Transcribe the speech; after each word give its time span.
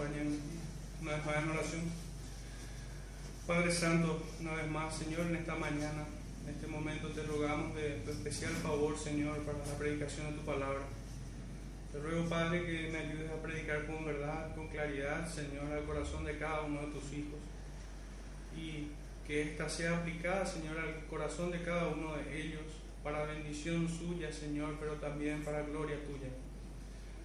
una 0.00 1.12
vez 1.12 1.26
más 1.26 1.42
en 1.42 1.50
oración. 1.50 1.82
Padre 3.46 3.70
Santo, 3.70 4.22
una 4.40 4.54
vez 4.54 4.70
más, 4.70 4.96
Señor, 4.96 5.26
en 5.26 5.36
esta 5.36 5.54
mañana, 5.54 6.06
en 6.44 6.54
este 6.54 6.66
momento 6.66 7.08
te 7.08 7.22
rogamos 7.24 7.74
de 7.74 8.00
tu 8.04 8.10
especial 8.10 8.52
favor, 8.52 8.96
Señor, 8.98 9.38
para 9.40 9.58
la 9.58 9.76
predicación 9.78 10.30
de 10.30 10.38
tu 10.38 10.46
palabra. 10.46 10.82
Te 11.92 11.98
ruego, 11.98 12.26
Padre, 12.28 12.64
que 12.64 12.88
me 12.90 12.98
ayudes 12.98 13.30
a 13.30 13.42
predicar 13.42 13.86
con 13.86 14.06
verdad, 14.06 14.54
con 14.54 14.68
claridad, 14.68 15.28
Señor, 15.28 15.70
al 15.70 15.84
corazón 15.84 16.24
de 16.24 16.38
cada 16.38 16.62
uno 16.62 16.80
de 16.80 16.86
tus 16.86 17.12
hijos. 17.12 17.38
Y 18.56 18.88
que 19.26 19.42
ésta 19.42 19.68
sea 19.68 19.98
aplicada, 19.98 20.46
Señor, 20.46 20.78
al 20.78 21.06
corazón 21.06 21.50
de 21.50 21.60
cada 21.62 21.88
uno 21.88 22.16
de 22.16 22.42
ellos, 22.42 22.62
para 23.04 23.24
bendición 23.24 23.88
suya, 23.88 24.32
Señor, 24.32 24.76
pero 24.80 24.94
también 24.94 25.44
para 25.44 25.62
gloria 25.62 25.96
tuya. 26.06 26.30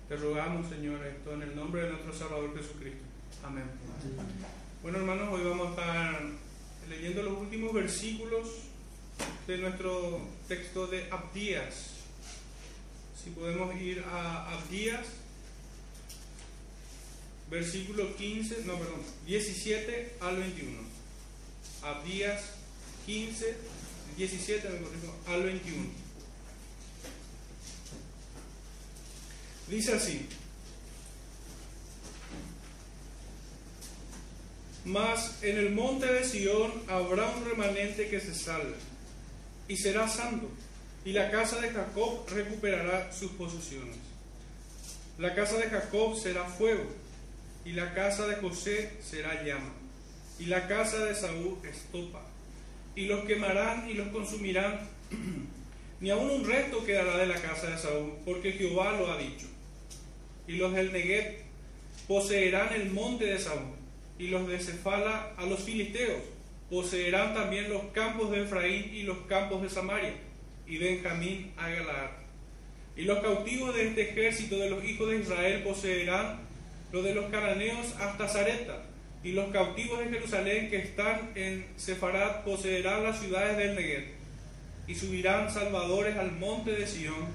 Te 0.07 0.15
rogamos, 0.15 0.69
Señor, 0.69 1.05
esto 1.05 1.33
en 1.33 1.41
el 1.41 1.53
nombre 1.53 1.83
de 1.83 1.89
nuestro 1.89 2.13
Salvador 2.13 2.57
Jesucristo. 2.57 3.03
Amén. 3.43 3.65
Bueno, 4.81 4.99
hermanos, 4.99 5.27
hoy 5.33 5.43
vamos 5.43 5.67
a 5.67 5.69
estar 5.71 6.21
leyendo 6.87 7.23
los 7.23 7.37
últimos 7.37 7.73
versículos 7.73 8.47
de 9.47 9.57
nuestro 9.57 10.21
texto 10.47 10.87
de 10.87 11.11
Abdías. 11.11 11.89
Si 13.21 13.31
podemos 13.31 13.75
ir 13.75 14.01
a 14.09 14.53
Abdías, 14.53 15.07
versículo 17.51 18.15
15, 18.15 18.63
no, 18.63 18.77
perdón, 18.77 19.01
17 19.25 20.15
al 20.21 20.37
21. 20.37 20.77
Abdías 21.83 22.53
15, 23.05 23.57
17 24.15 24.69
al 25.27 25.43
21. 25.43 26.06
Dice 29.67 29.93
así. 29.93 30.27
Mas 34.85 35.43
en 35.43 35.57
el 35.57 35.71
monte 35.71 36.05
de 36.05 36.23
Sión 36.23 36.71
habrá 36.87 37.29
un 37.29 37.43
remanente 37.43 38.07
que 38.07 38.21
se 38.21 38.33
salve 38.33 38.75
y 39.67 39.75
será 39.75 40.07
santo, 40.07 40.47
y 41.03 41.11
la 41.11 41.29
casa 41.29 41.59
de 41.59 41.71
Jacob 41.71 42.25
recuperará 42.29 43.11
sus 43.11 43.31
posesiones. 43.31 43.97
La 45.17 45.35
casa 45.35 45.57
de 45.57 45.69
Jacob 45.69 46.15
será 46.17 46.45
fuego, 46.45 46.85
y 47.65 47.73
la 47.73 47.93
casa 47.93 48.27
de 48.27 48.37
José 48.37 48.93
será 49.01 49.43
llama, 49.43 49.73
y 50.39 50.45
la 50.45 50.67
casa 50.67 50.99
de 51.03 51.15
Saúl 51.15 51.57
estopa, 51.69 52.21
y 52.95 53.07
los 53.07 53.25
quemarán 53.25 53.89
y 53.89 53.93
los 53.93 54.07
consumirán. 54.07 54.79
Ni 55.99 56.11
aun 56.11 56.29
un 56.29 56.45
resto 56.45 56.85
quedará 56.85 57.17
de 57.17 57.25
la 57.25 57.41
casa 57.41 57.71
de 57.71 57.77
Saúl, 57.77 58.13
porque 58.23 58.53
Jehová 58.53 58.93
lo 58.93 59.11
ha 59.11 59.17
dicho. 59.17 59.47
Y 60.47 60.53
los 60.53 60.73
del 60.73 60.93
Negev 60.93 61.39
poseerán 62.07 62.73
el 62.73 62.89
monte 62.91 63.25
de 63.25 63.37
Saúl, 63.37 63.75
y 64.17 64.27
los 64.27 64.47
de 64.47 64.59
Cefala 64.59 65.33
a 65.37 65.45
los 65.45 65.59
filisteos 65.59 66.21
poseerán 66.69 67.33
también 67.33 67.69
los 67.69 67.83
campos 67.93 68.31
de 68.31 68.43
Efraín 68.43 68.93
y 68.93 69.03
los 69.03 69.17
campos 69.27 69.61
de 69.61 69.69
Samaria, 69.69 70.13
y 70.65 70.77
Benjamín 70.77 71.53
a 71.57 71.69
Galaad. 71.69 72.09
Y 72.95 73.03
los 73.03 73.19
cautivos 73.19 73.75
de 73.75 73.87
este 73.87 74.09
ejército 74.09 74.57
de 74.57 74.69
los 74.69 74.83
hijos 74.83 75.09
de 75.09 75.19
Israel 75.19 75.63
poseerán 75.63 76.39
los 76.91 77.03
de 77.03 77.13
los 77.13 77.25
cananeos 77.29 77.93
hasta 77.99 78.27
Zareta, 78.27 78.83
y 79.23 79.31
los 79.31 79.51
cautivos 79.51 79.99
de 79.99 80.09
Jerusalén 80.09 80.69
que 80.69 80.77
están 80.77 81.31
en 81.35 81.65
Sefarad 81.75 82.43
poseerán 82.43 83.03
las 83.03 83.19
ciudades 83.19 83.57
del 83.57 83.75
Negev, 83.75 84.05
y 84.87 84.95
subirán 84.95 85.51
salvadores 85.51 86.17
al 86.17 86.31
monte 86.33 86.71
de 86.71 86.87
Sión 86.87 87.27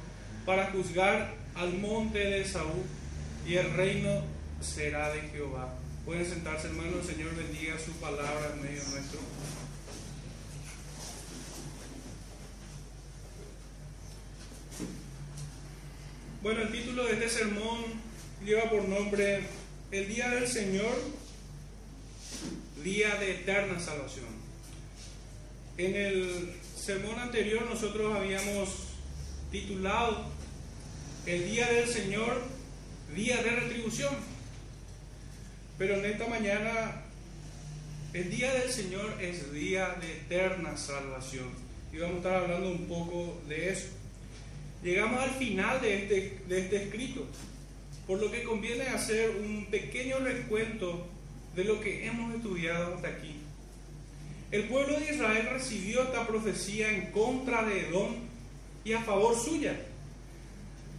para 0.45 0.67
juzgar 0.67 1.35
al 1.55 1.73
monte 1.75 2.19
de 2.19 2.45
Saúl, 2.45 2.83
y 3.47 3.57
el 3.57 3.73
reino 3.75 4.23
será 4.61 5.13
de 5.13 5.21
Jehová. 5.31 5.75
Pueden 6.05 6.27
sentarse, 6.27 6.69
hermanos. 6.69 7.09
El 7.09 7.15
Señor 7.15 7.35
bendiga 7.37 7.79
su 7.79 7.93
palabra 7.93 8.53
en 8.55 8.63
medio 8.63 8.83
nuestro. 8.91 9.21
Bueno, 16.43 16.63
el 16.63 16.73
título 16.73 17.05
de 17.05 17.13
este 17.13 17.29
sermón 17.29 17.85
lleva 18.45 18.69
por 18.69 18.89
nombre 18.89 19.45
El 19.93 20.09
Día 20.09 20.29
del 20.29 20.49
Señor, 20.49 20.93
Día 22.83 23.15
de 23.17 23.31
Eterna 23.31 23.79
Salvación. 23.79 24.27
En 25.79 25.95
el 25.95 26.57
sermón 26.77 27.19
anterior 27.21 27.65
nosotros 27.67 28.17
habíamos 28.17 28.71
titulado 29.53 30.27
El 31.27 31.49
Día 31.49 31.71
del 31.71 31.89
Señor, 31.89 32.43
Día 33.15 33.43
de 33.43 33.51
Retribución. 33.51 34.15
Pero 35.79 35.97
en 35.97 36.05
esta 36.07 36.27
mañana, 36.27 37.03
el 38.13 38.31
día 38.31 38.55
del 38.55 38.71
Señor 38.71 39.17
es 39.21 39.53
día 39.53 39.97
de 40.01 40.13
eterna 40.13 40.77
salvación. 40.77 41.51
Y 41.93 41.99
vamos 41.99 42.17
a 42.17 42.19
estar 42.19 42.35
hablando 42.37 42.71
un 42.71 42.87
poco 42.87 43.43
de 43.49 43.71
eso. 43.71 43.89
Llegamos 44.83 45.21
al 45.21 45.31
final 45.31 45.81
de 45.81 46.03
este, 46.03 46.39
de 46.49 46.59
este 46.61 46.85
escrito, 46.85 47.27
por 48.07 48.21
lo 48.21 48.31
que 48.31 48.43
conviene 48.43 48.85
hacer 48.85 49.31
un 49.31 49.67
pequeño 49.67 50.19
recuento 50.19 51.07
de 51.55 51.65
lo 51.65 51.81
que 51.81 52.07
hemos 52.07 52.35
estudiado 52.35 52.95
hasta 52.95 53.09
aquí. 53.09 53.37
El 54.51 54.65
pueblo 54.65 54.99
de 54.99 55.15
Israel 55.15 55.49
recibió 55.53 56.03
esta 56.03 56.27
profecía 56.27 56.91
en 56.91 57.11
contra 57.11 57.65
de 57.65 57.89
Edom 57.89 58.15
y 58.85 58.93
a 58.93 59.03
favor 59.03 59.39
suya. 59.39 59.75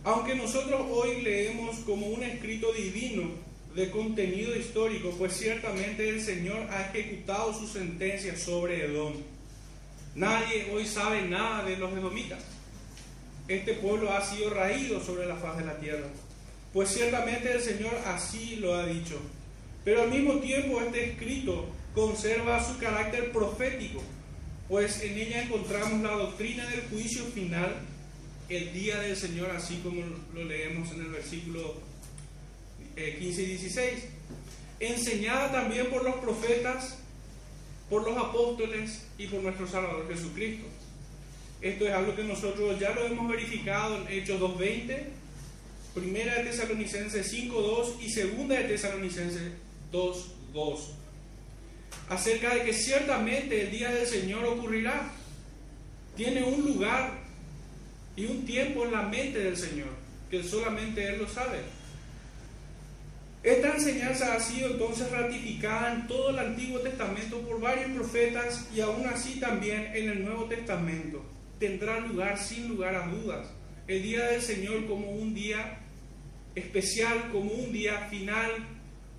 Aunque 0.04 0.36
nosotros 0.36 0.82
hoy 0.90 1.22
leemos 1.22 1.78
como 1.86 2.08
un 2.08 2.24
escrito 2.24 2.74
divino, 2.74 3.30
de 3.76 3.90
contenido 3.90 4.56
histórico, 4.56 5.12
pues 5.18 5.34
ciertamente 5.36 6.08
el 6.08 6.22
Señor 6.22 6.68
ha 6.70 6.90
ejecutado 6.90 7.54
su 7.54 7.68
sentencia 7.68 8.38
sobre 8.38 8.86
Edom. 8.86 9.14
Nadie 10.16 10.70
hoy 10.72 10.86
sabe 10.86 11.24
nada 11.24 11.64
de 11.64 11.78
los 11.78 11.92
edomitas. 11.94 12.44
Este 13.48 13.74
pueblo 13.74 14.12
ha 14.14 14.24
sido 14.24 14.52
raído 14.52 15.04
sobre 15.04 15.26
la 15.26 15.38
faz 15.38 15.58
de 15.58 15.66
la 15.66 15.80
tierra, 15.80 16.08
pues 16.72 16.90
ciertamente 16.90 17.52
el 17.52 17.62
Señor 17.62 17.96
así 18.06 18.58
lo 18.58 18.76
ha 18.76 18.86
dicho. 18.86 19.20
Pero 19.84 20.04
al 20.04 20.12
mismo 20.12 20.36
tiempo 20.36 20.80
este 20.80 21.12
escrito 21.12 21.66
conserva 21.96 22.64
su 22.64 22.78
carácter 22.78 23.32
profético, 23.32 24.02
pues 24.70 25.02
en 25.02 25.18
ella 25.18 25.44
encontramos 25.44 26.02
la 26.02 26.12
doctrina 26.12 26.66
del 26.70 26.82
juicio 26.90 27.26
final, 27.26 27.76
el 28.50 28.74
día 28.74 29.00
del 29.00 29.16
Señor, 29.16 29.52
así 29.52 29.78
como 29.84 30.02
lo 30.34 30.44
leemos 30.44 30.92
en 30.92 31.02
el 31.02 31.08
versículo 31.10 31.76
15 32.96 33.44
y 33.44 33.46
16, 33.46 34.04
enseñada 34.80 35.52
también 35.52 35.88
por 35.88 36.04
los 36.04 36.16
profetas, 36.16 36.98
por 37.90 38.04
los 38.04 38.18
apóstoles 38.18 39.06
y 39.18 39.28
por 39.28 39.42
nuestro 39.42 39.68
Salvador 39.68 40.08
Jesucristo. 40.08 40.66
Esto 41.62 41.88
es 41.88 41.94
algo 41.94 42.16
que 42.16 42.24
nosotros 42.24 42.80
ya 42.80 42.92
lo 42.92 43.06
hemos 43.06 43.28
verificado 43.30 43.98
en 43.98 44.08
Hechos 44.10 44.40
2.20, 44.40 45.04
Primera 45.94 46.36
de 46.36 46.44
Tesalonicenses 46.50 47.34
5.2 47.34 48.02
y 48.02 48.10
Segunda 48.10 48.56
de 48.56 48.64
Tesalonicenses 48.66 49.54
2.2. 49.92 50.80
Acerca 52.10 52.56
de 52.56 52.64
que 52.64 52.74
ciertamente 52.74 53.64
el 53.64 53.72
día 53.72 53.92
del 53.92 54.06
Señor 54.06 54.44
ocurrirá. 54.46 55.12
Tiene 56.16 56.44
un 56.44 56.64
lugar 56.64 57.23
y 58.16 58.26
un 58.26 58.46
tiempo 58.46 58.86
en 58.86 58.92
la 58.92 59.04
mente 59.04 59.40
del 59.40 59.58
Señor, 59.58 59.90
que 60.30 60.44
solamente 60.44 61.06
Él 61.08 61.20
lo 61.20 61.28
sabe. 61.28 61.60
Esta 63.44 63.76
enseñanza 63.76 64.34
ha 64.34 64.40
sido 64.40 64.72
entonces 64.72 65.12
ratificada 65.12 65.94
en 65.94 66.08
todo 66.08 66.30
el 66.30 66.40
Antiguo 66.40 66.80
Testamento 66.80 67.42
por 67.42 67.60
varios 67.60 67.92
profetas 67.92 68.70
y 68.74 68.80
aún 68.80 69.06
así 69.06 69.40
también 69.40 69.92
en 69.94 70.10
el 70.10 70.24
Nuevo 70.24 70.46
Testamento. 70.46 71.26
Tendrá 71.60 72.00
lugar 72.00 72.38
sin 72.38 72.70
lugar 72.70 72.96
a 72.96 73.08
dudas 73.08 73.48
el 73.88 74.02
día 74.02 74.28
del 74.28 74.42
Señor 74.42 74.86
como 74.88 75.12
un 75.12 75.34
día 75.34 75.80
especial, 76.56 77.30
como 77.32 77.52
un 77.52 77.74
día 77.74 78.08
final, 78.10 78.50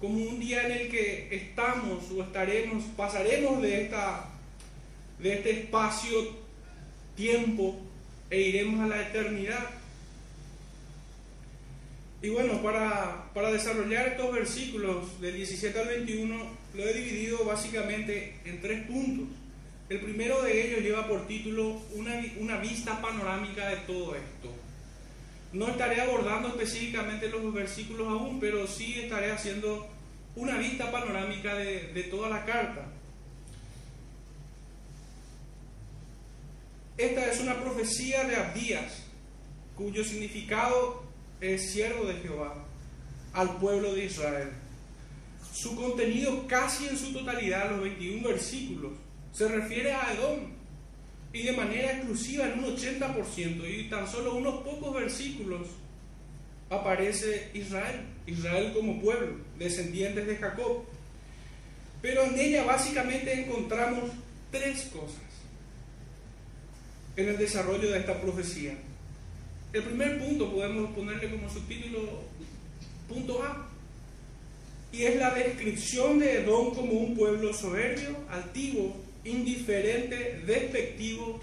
como 0.00 0.14
un 0.22 0.40
día 0.40 0.66
en 0.66 0.72
el 0.72 0.88
que 0.88 1.28
estamos 1.30 2.10
o 2.10 2.22
estaremos, 2.22 2.84
pasaremos 2.96 3.60
de, 3.60 3.82
esta, 3.82 4.30
de 5.18 5.34
este 5.34 5.50
espacio 5.50 6.44
tiempo 7.14 7.78
e 8.34 8.48
iremos 8.48 8.80
a 8.80 8.88
la 8.88 9.00
eternidad. 9.00 9.70
Y 12.20 12.30
bueno, 12.30 12.60
para, 12.62 13.32
para, 13.32 13.52
desarrollar 13.52 14.08
estos 14.08 14.32
versículos 14.32 15.20
del 15.20 15.36
17 15.36 15.78
al 15.78 15.88
21, 15.88 16.34
lo 16.74 16.82
he 16.82 16.92
dividido 16.94 17.44
básicamente 17.44 18.40
en 18.44 18.60
tres 18.60 18.86
puntos. 18.86 19.28
El 19.88 20.00
primero 20.00 20.42
de 20.42 20.66
ellos 20.66 20.80
lleva 20.80 21.06
por 21.06 21.28
título 21.28 21.80
una, 21.92 22.20
una 22.40 22.56
vista 22.56 23.00
panorámica 23.00 23.68
de 23.68 23.76
todo 23.86 24.16
esto. 24.16 24.52
No 25.52 25.68
estaré 25.68 26.00
abordando 26.00 26.48
específicamente 26.48 27.28
los 27.28 27.54
versículos 27.54 28.08
aún, 28.08 28.40
pero 28.40 28.66
sí 28.66 28.98
estaré 28.98 29.30
haciendo 29.30 29.86
una 30.34 30.58
vista 30.58 30.90
panorámica 30.90 31.54
de, 31.54 31.92
de 31.92 32.02
toda 32.04 32.28
la 32.30 32.44
carta. 32.44 32.86
Esta 36.96 37.28
es 37.28 37.40
una 37.40 37.60
profecía 37.60 38.22
de 38.24 38.36
Abdías, 38.36 39.02
cuyo 39.74 40.04
significado 40.04 41.02
es 41.40 41.72
siervo 41.72 42.04
de 42.04 42.14
Jehová. 42.14 42.60
al 43.32 43.56
pueblo 43.56 43.92
de 43.92 44.04
Israel. 44.04 44.48
Su 45.52 45.74
contenido 45.74 46.46
casi 46.46 46.86
en 46.86 46.96
su 46.96 47.12
totalidad, 47.12 47.68
los 47.68 47.80
21 47.80 48.28
versículos, 48.28 48.92
se 49.32 49.48
refiere 49.48 49.92
a 49.92 50.14
Edom 50.14 50.52
y 51.32 51.42
de 51.42 51.50
manera 51.50 51.94
exclusiva 51.94 52.46
en 52.46 52.60
un 52.60 52.76
80% 52.76 53.68
y 53.68 53.90
tan 53.90 54.06
solo 54.06 54.36
unos 54.36 54.62
pocos 54.62 54.94
versículos 54.94 55.66
aparece 56.70 57.50
Israel, 57.54 58.02
Israel 58.24 58.72
como 58.72 59.00
pueblo, 59.00 59.38
descendientes 59.58 60.28
de 60.28 60.36
Jacob. 60.36 60.84
Pero 62.00 62.22
en 62.22 62.38
ella 62.38 62.62
básicamente 62.62 63.32
encontramos 63.32 64.12
tres 64.52 64.82
cosas 64.92 65.33
en 67.16 67.28
el 67.28 67.38
desarrollo 67.38 67.90
de 67.90 67.98
esta 67.98 68.20
profecía. 68.20 68.74
El 69.72 69.82
primer 69.82 70.18
punto 70.18 70.52
podemos 70.52 70.90
ponerle 70.94 71.30
como 71.30 71.50
subtítulo 71.50 72.22
punto 73.08 73.42
A, 73.42 73.68
y 74.92 75.02
es 75.02 75.16
la 75.16 75.34
descripción 75.34 76.20
de 76.20 76.42
Edom 76.42 76.72
como 76.74 76.92
un 76.92 77.16
pueblo 77.16 77.52
soberbio, 77.52 78.16
altivo, 78.30 78.96
indiferente, 79.24 80.42
despectivo, 80.46 81.40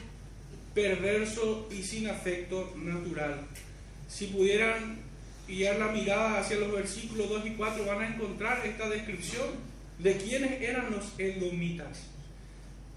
perverso 0.74 1.68
y 1.70 1.84
sin 1.84 2.08
afecto 2.08 2.74
natural. 2.78 3.42
Si 4.08 4.28
pudieran 4.28 5.00
guiar 5.48 5.78
la 5.80 5.88
mirada 5.88 6.40
hacia 6.40 6.58
los 6.60 6.72
versículos 6.72 7.28
2 7.28 7.46
y 7.48 7.50
4 7.52 7.86
van 7.86 8.02
a 8.02 8.08
encontrar 8.08 8.66
esta 8.66 8.88
descripción 8.88 9.48
de 10.00 10.16
quiénes 10.16 10.62
eran 10.62 10.92
los 10.92 11.12
edomitas. 11.18 12.04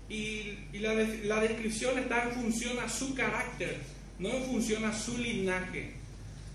Y, 0.08 0.58
la, 0.74 0.92
la, 0.94 1.40
descripción 1.40 1.98
está 1.98 2.24
en 2.24 2.32
función 2.32 2.78
a 2.78 2.88
su 2.88 3.14
carácter, 3.14 3.78
no 4.18 4.28
en 4.28 4.44
función 4.44 4.84
a 4.84 4.96
su 4.96 5.16
linaje, 5.16 5.92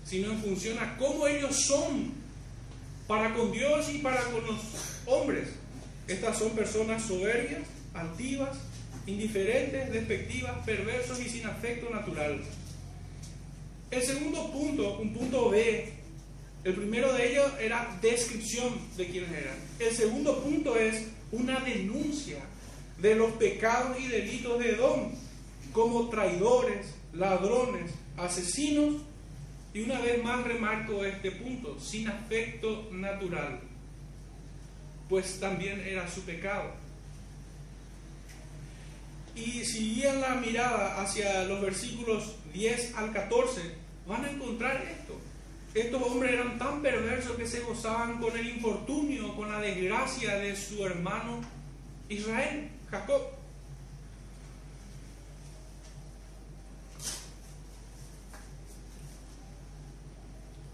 sino 0.04 0.32
en 0.32 0.40
función 0.40 0.78
a 0.78 0.96
cómo 0.96 1.26
ellos 1.26 1.56
son 1.56 2.12
para 3.08 3.34
con 3.34 3.50
Dios 3.50 3.90
y 3.92 3.98
para 3.98 4.22
con 4.24 4.46
los 4.46 4.60
hombres. 5.06 5.48
Estas 6.06 6.38
son 6.38 6.50
personas 6.50 7.02
soberbias, 7.02 7.62
altivas, 7.92 8.56
indiferentes, 9.06 9.92
despectivas, 9.92 10.64
perversos 10.64 11.20
y 11.20 11.28
sin 11.28 11.46
afecto 11.46 11.90
natural. 11.90 12.40
El 13.90 14.02
segundo 14.02 14.52
punto, 14.52 14.98
un 14.98 15.12
punto 15.12 15.50
B, 15.50 15.92
el 16.62 16.74
primero 16.74 17.12
de 17.14 17.32
ellos 17.32 17.50
era 17.60 17.98
descripción 18.00 18.74
de 18.96 19.06
quiénes 19.06 19.32
eran. 19.32 19.56
El 19.78 19.94
segundo 19.94 20.42
punto 20.42 20.76
es 20.76 21.06
una 21.32 21.58
denuncia 21.60 22.38
de 23.00 23.14
los 23.14 23.32
pecados 23.32 23.98
y 23.98 24.08
delitos 24.08 24.58
de 24.58 24.70
Edom, 24.72 25.12
como 25.72 26.08
traidores, 26.08 26.94
ladrones, 27.12 27.92
asesinos, 28.16 29.02
y 29.72 29.82
una 29.82 30.00
vez 30.00 30.22
más 30.22 30.44
remarco 30.44 31.04
este 31.04 31.30
punto, 31.30 31.78
sin 31.78 32.08
afecto 32.08 32.88
natural, 32.90 33.60
pues 35.08 35.38
también 35.38 35.80
era 35.80 36.10
su 36.10 36.22
pecado. 36.22 36.72
Y 39.36 39.64
si 39.64 39.94
guían 39.94 40.20
la 40.20 40.34
mirada 40.34 41.00
hacia 41.00 41.44
los 41.44 41.60
versículos 41.60 42.34
10 42.52 42.96
al 42.96 43.12
14, 43.12 43.60
van 44.06 44.24
a 44.24 44.30
encontrar 44.30 44.82
esto. 44.82 45.18
Estos 45.72 46.02
hombres 46.02 46.32
eran 46.32 46.58
tan 46.58 46.82
perversos 46.82 47.36
que 47.36 47.46
se 47.46 47.60
gozaban 47.60 48.18
con 48.18 48.36
el 48.36 48.48
infortunio, 48.48 49.36
con 49.36 49.52
la 49.52 49.60
desgracia 49.60 50.36
de 50.36 50.56
su 50.56 50.84
hermano 50.84 51.40
Israel, 52.08 52.68
Jacob. 52.90 53.22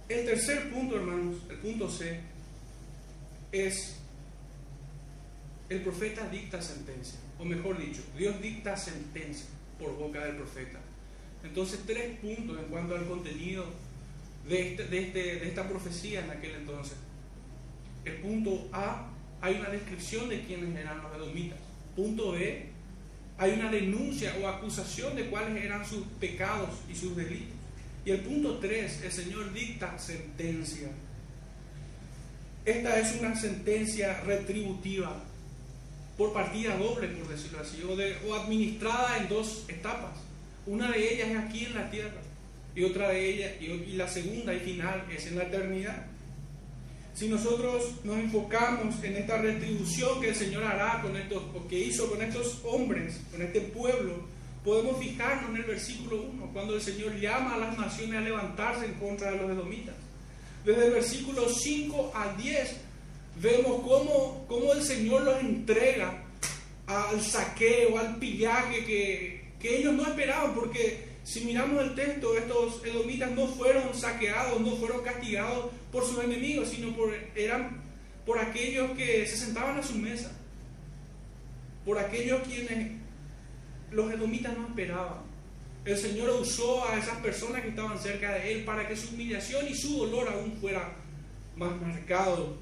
El 0.08 0.24
tercer 0.24 0.70
punto, 0.70 0.96
hermanos, 0.96 1.36
el 1.50 1.56
punto 1.56 1.90
C, 1.90 2.20
es 3.52 3.96
el 5.68 5.82
profeta 5.82 6.28
dicta 6.28 6.62
sentencia, 6.62 7.18
o 7.38 7.44
mejor 7.44 7.78
dicho, 7.78 8.02
Dios 8.16 8.40
dicta 8.40 8.76
sentencia 8.76 9.46
por 9.78 9.96
boca 9.96 10.24
del 10.24 10.36
profeta. 10.36 10.78
Entonces, 11.42 11.80
tres 11.86 12.18
puntos 12.20 12.58
en 12.58 12.66
cuanto 12.66 12.94
al 12.94 13.06
contenido 13.06 13.64
de, 14.48 14.70
este, 14.70 14.84
de, 14.84 14.98
este, 15.06 15.22
de 15.40 15.48
esta 15.48 15.68
profecía 15.68 16.24
en 16.24 16.30
aquel 16.30 16.52
entonces. 16.52 16.96
El 18.04 18.16
punto 18.18 18.68
A, 18.72 19.10
hay 19.40 19.56
una 19.56 19.68
descripción 19.68 20.28
de 20.28 20.44
quiénes 20.44 20.74
eran 20.76 21.02
los 21.02 21.14
edomitas. 21.14 21.65
Punto 21.96 22.32
B, 22.32 22.66
hay 23.38 23.52
una 23.52 23.70
denuncia 23.70 24.34
o 24.40 24.48
acusación 24.48 25.16
de 25.16 25.26
cuáles 25.26 25.64
eran 25.64 25.84
sus 25.84 26.04
pecados 26.20 26.70
y 26.90 26.94
sus 26.94 27.16
delitos. 27.16 27.54
Y 28.04 28.12
el 28.12 28.20
punto 28.20 28.58
3, 28.58 29.02
el 29.02 29.12
Señor 29.12 29.52
dicta 29.52 29.98
sentencia. 29.98 30.88
Esta 32.64 32.98
es 32.98 33.16
una 33.20 33.34
sentencia 33.34 34.20
retributiva 34.20 35.22
por 36.16 36.32
partida 36.32 36.76
doble, 36.76 37.08
por 37.08 37.28
decirlo 37.28 37.60
así, 37.60 37.82
o, 37.82 38.34
administrada 38.34 39.18
en 39.18 39.28
dos 39.28 39.64
etapas. 39.68 40.18
Una 40.66 40.90
de 40.90 41.14
ellas 41.14 41.28
es 41.30 41.36
aquí 41.36 41.64
en 41.64 41.74
la 41.74 41.90
tierra 41.90 42.20
y 42.74 42.84
otra 42.84 43.08
de 43.08 43.28
ellas, 43.28 43.52
y, 43.60 43.92
la 43.92 44.08
segunda 44.08 44.54
y 44.54 44.60
final 44.60 45.04
es 45.10 45.26
en 45.26 45.38
la 45.38 45.44
eternidad. 45.44 46.06
Si 47.16 47.28
nosotros 47.28 47.94
nos 48.04 48.18
enfocamos 48.18 49.02
en 49.02 49.16
esta 49.16 49.38
retribución 49.38 50.20
que 50.20 50.28
el 50.28 50.34
Señor 50.34 50.64
hará 50.64 51.00
con 51.00 51.16
estos, 51.16 51.44
o 51.54 51.66
que 51.66 51.78
hizo 51.78 52.10
con 52.10 52.20
estos 52.20 52.60
hombres, 52.62 53.22
con 53.32 53.40
este 53.40 53.62
pueblo, 53.62 54.16
podemos 54.62 54.98
fijarnos 54.98 55.48
en 55.48 55.56
el 55.56 55.62
versículo 55.62 56.20
1, 56.20 56.50
cuando 56.52 56.74
el 56.74 56.82
Señor 56.82 57.18
llama 57.18 57.54
a 57.54 57.58
las 57.58 57.78
naciones 57.78 58.18
a 58.18 58.20
levantarse 58.20 58.84
en 58.84 58.94
contra 58.94 59.30
de 59.30 59.38
los 59.38 59.50
edomitas. 59.50 59.94
Desde 60.62 60.88
el 60.88 60.92
versículo 60.92 61.48
5 61.48 62.12
al 62.14 62.36
10 62.36 62.76
vemos 63.40 63.80
cómo, 63.80 64.44
cómo 64.46 64.74
el 64.74 64.82
Señor 64.82 65.22
los 65.22 65.40
entrega 65.40 66.22
al 66.86 67.22
saqueo, 67.22 67.98
al 67.98 68.18
pillaje 68.18 68.84
que, 68.84 69.52
que 69.58 69.78
ellos 69.78 69.94
no 69.94 70.02
esperaban, 70.02 70.54
porque 70.54 71.16
si 71.24 71.40
miramos 71.40 71.82
el 71.82 71.94
texto, 71.94 72.36
estos 72.36 72.84
edomitas 72.84 73.30
no 73.30 73.48
fueron 73.48 73.94
saqueados, 73.94 74.60
no 74.60 74.76
fueron 74.76 75.02
castigados 75.02 75.70
por 75.96 76.04
sus 76.04 76.22
enemigos, 76.22 76.68
sino 76.68 76.94
por, 76.94 77.10
eran 77.34 77.80
por 78.26 78.38
aquellos 78.38 78.90
que 78.90 79.26
se 79.26 79.34
sentaban 79.34 79.78
a 79.78 79.82
su 79.82 79.94
mesa, 79.94 80.30
por 81.86 81.98
aquellos 81.98 82.42
quienes 82.42 82.92
los 83.90 84.12
edomitas 84.12 84.54
no 84.58 84.66
esperaban. 84.66 85.20
El 85.86 85.96
Señor 85.96 86.28
usó 86.38 86.86
a 86.86 86.98
esas 86.98 87.16
personas 87.20 87.62
que 87.62 87.70
estaban 87.70 87.98
cerca 87.98 88.34
de 88.34 88.52
Él 88.52 88.64
para 88.66 88.86
que 88.86 88.94
su 88.94 89.14
humillación 89.14 89.66
y 89.68 89.74
su 89.74 89.96
dolor 89.96 90.28
aún 90.28 90.52
fuera 90.60 90.92
más 91.56 91.80
marcado. 91.80 92.58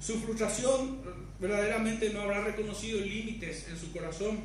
Su 0.00 0.18
frustración 0.18 0.98
verdaderamente 1.38 2.10
no 2.10 2.22
habrá 2.22 2.42
reconocido 2.42 2.98
límites 2.98 3.68
en 3.68 3.78
su 3.78 3.92
corazón 3.92 4.40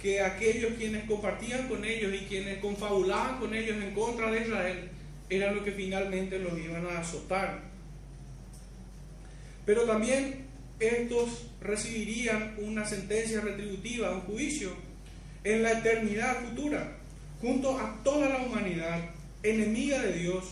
que 0.00 0.20
aquellos 0.20 0.72
quienes 0.72 1.04
compartían 1.04 1.68
con 1.68 1.84
ellos 1.84 2.12
y 2.12 2.24
quienes 2.24 2.58
confabulaban 2.58 3.38
con 3.38 3.54
ellos 3.54 3.76
en 3.76 3.94
contra 3.94 4.28
de 4.32 4.40
Israel 4.40 4.90
eran 5.36 5.54
los 5.54 5.64
que 5.64 5.72
finalmente 5.72 6.38
los 6.38 6.58
iban 6.58 6.86
a 6.86 6.98
azotar. 6.98 7.62
Pero 9.64 9.82
también 9.82 10.46
estos 10.80 11.46
recibirían 11.60 12.56
una 12.58 12.84
sentencia 12.84 13.40
retributiva, 13.40 14.10
un 14.10 14.22
juicio 14.22 14.70
en 15.44 15.62
la 15.62 15.72
eternidad 15.72 16.44
futura, 16.44 16.98
junto 17.40 17.78
a 17.78 18.02
toda 18.02 18.28
la 18.28 18.42
humanidad 18.42 19.10
enemiga 19.42 20.00
de 20.02 20.12
Dios 20.12 20.44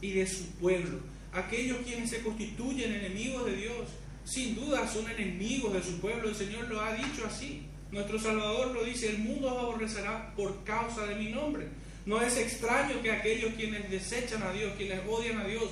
y 0.00 0.12
de 0.12 0.26
su 0.26 0.46
pueblo. 0.52 1.00
Aquellos 1.32 1.78
quienes 1.84 2.10
se 2.10 2.22
constituyen 2.22 2.94
enemigos 2.94 3.46
de 3.46 3.56
Dios, 3.56 3.88
sin 4.24 4.54
duda 4.54 4.88
son 4.88 5.10
enemigos 5.10 5.72
de 5.74 5.82
su 5.82 6.00
pueblo. 6.00 6.28
El 6.28 6.34
Señor 6.34 6.68
lo 6.68 6.80
ha 6.80 6.94
dicho 6.94 7.26
así. 7.26 7.62
Nuestro 7.92 8.18
Salvador 8.18 8.74
lo 8.74 8.84
dice, 8.84 9.10
el 9.10 9.18
mundo 9.18 9.50
aborrecerá 9.50 10.34
por 10.34 10.64
causa 10.64 11.06
de 11.06 11.14
mi 11.14 11.30
nombre. 11.30 11.68
No 12.06 12.20
es 12.20 12.36
extraño 12.36 13.02
que 13.02 13.10
aquellos 13.10 13.52
quienes 13.54 13.90
desechan 13.90 14.42
a 14.42 14.52
Dios, 14.52 14.72
quienes 14.76 15.00
odian 15.08 15.40
a 15.40 15.44
Dios, 15.44 15.64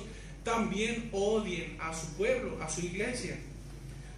también 0.43 1.09
odien 1.11 1.77
a 1.79 1.93
su 1.93 2.07
pueblo, 2.15 2.61
a 2.61 2.69
su 2.69 2.81
iglesia. 2.81 3.37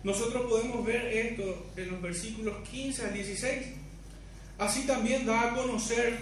Nosotros 0.04 0.48
podemos 0.50 0.86
ver 0.86 1.06
esto 1.06 1.68
en 1.76 1.92
los 1.92 2.02
versículos 2.02 2.56
15 2.70 3.06
al 3.06 3.14
16. 3.14 3.68
Así 4.58 4.88
también 4.88 5.26
da 5.26 5.52
a 5.52 5.56
conocer 5.56 6.18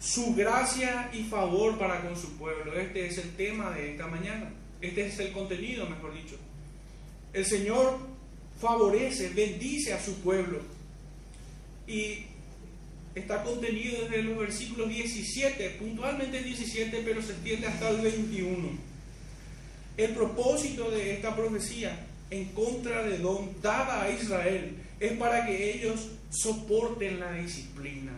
su 0.00 0.34
gracia 0.34 1.10
y 1.12 1.24
favor 1.24 1.78
para 1.78 2.00
con 2.00 2.16
su 2.16 2.36
pueblo. 2.36 2.78
Este 2.78 3.06
es 3.06 3.18
el 3.18 3.34
tema 3.34 3.70
de 3.70 3.92
esta 3.92 4.06
mañana. 4.06 4.52
Este 4.80 5.06
es 5.06 5.18
el 5.18 5.32
contenido, 5.32 5.88
mejor 5.88 6.14
dicho. 6.14 6.36
El 7.32 7.44
Señor 7.44 7.98
favorece, 8.60 9.30
bendice 9.30 9.92
a 9.92 10.02
su 10.02 10.14
pueblo 10.20 10.60
y 11.86 12.26
está 13.18 13.42
contenido 13.42 14.02
desde 14.02 14.22
los 14.22 14.38
versículos 14.38 14.88
17, 14.88 15.70
puntualmente 15.78 16.42
17, 16.42 17.02
pero 17.04 17.22
se 17.22 17.32
extiende 17.32 17.66
hasta 17.66 17.90
el 17.90 18.00
21. 18.00 18.68
El 19.96 20.10
propósito 20.10 20.90
de 20.90 21.14
esta 21.14 21.34
profecía 21.34 22.06
en 22.30 22.46
contra 22.52 23.02
de 23.02 23.18
Don 23.18 23.50
dada 23.62 24.02
a 24.02 24.10
Israel 24.10 24.76
es 25.00 25.12
para 25.12 25.46
que 25.46 25.74
ellos 25.74 26.08
soporten 26.30 27.20
la 27.20 27.32
disciplina. 27.32 28.12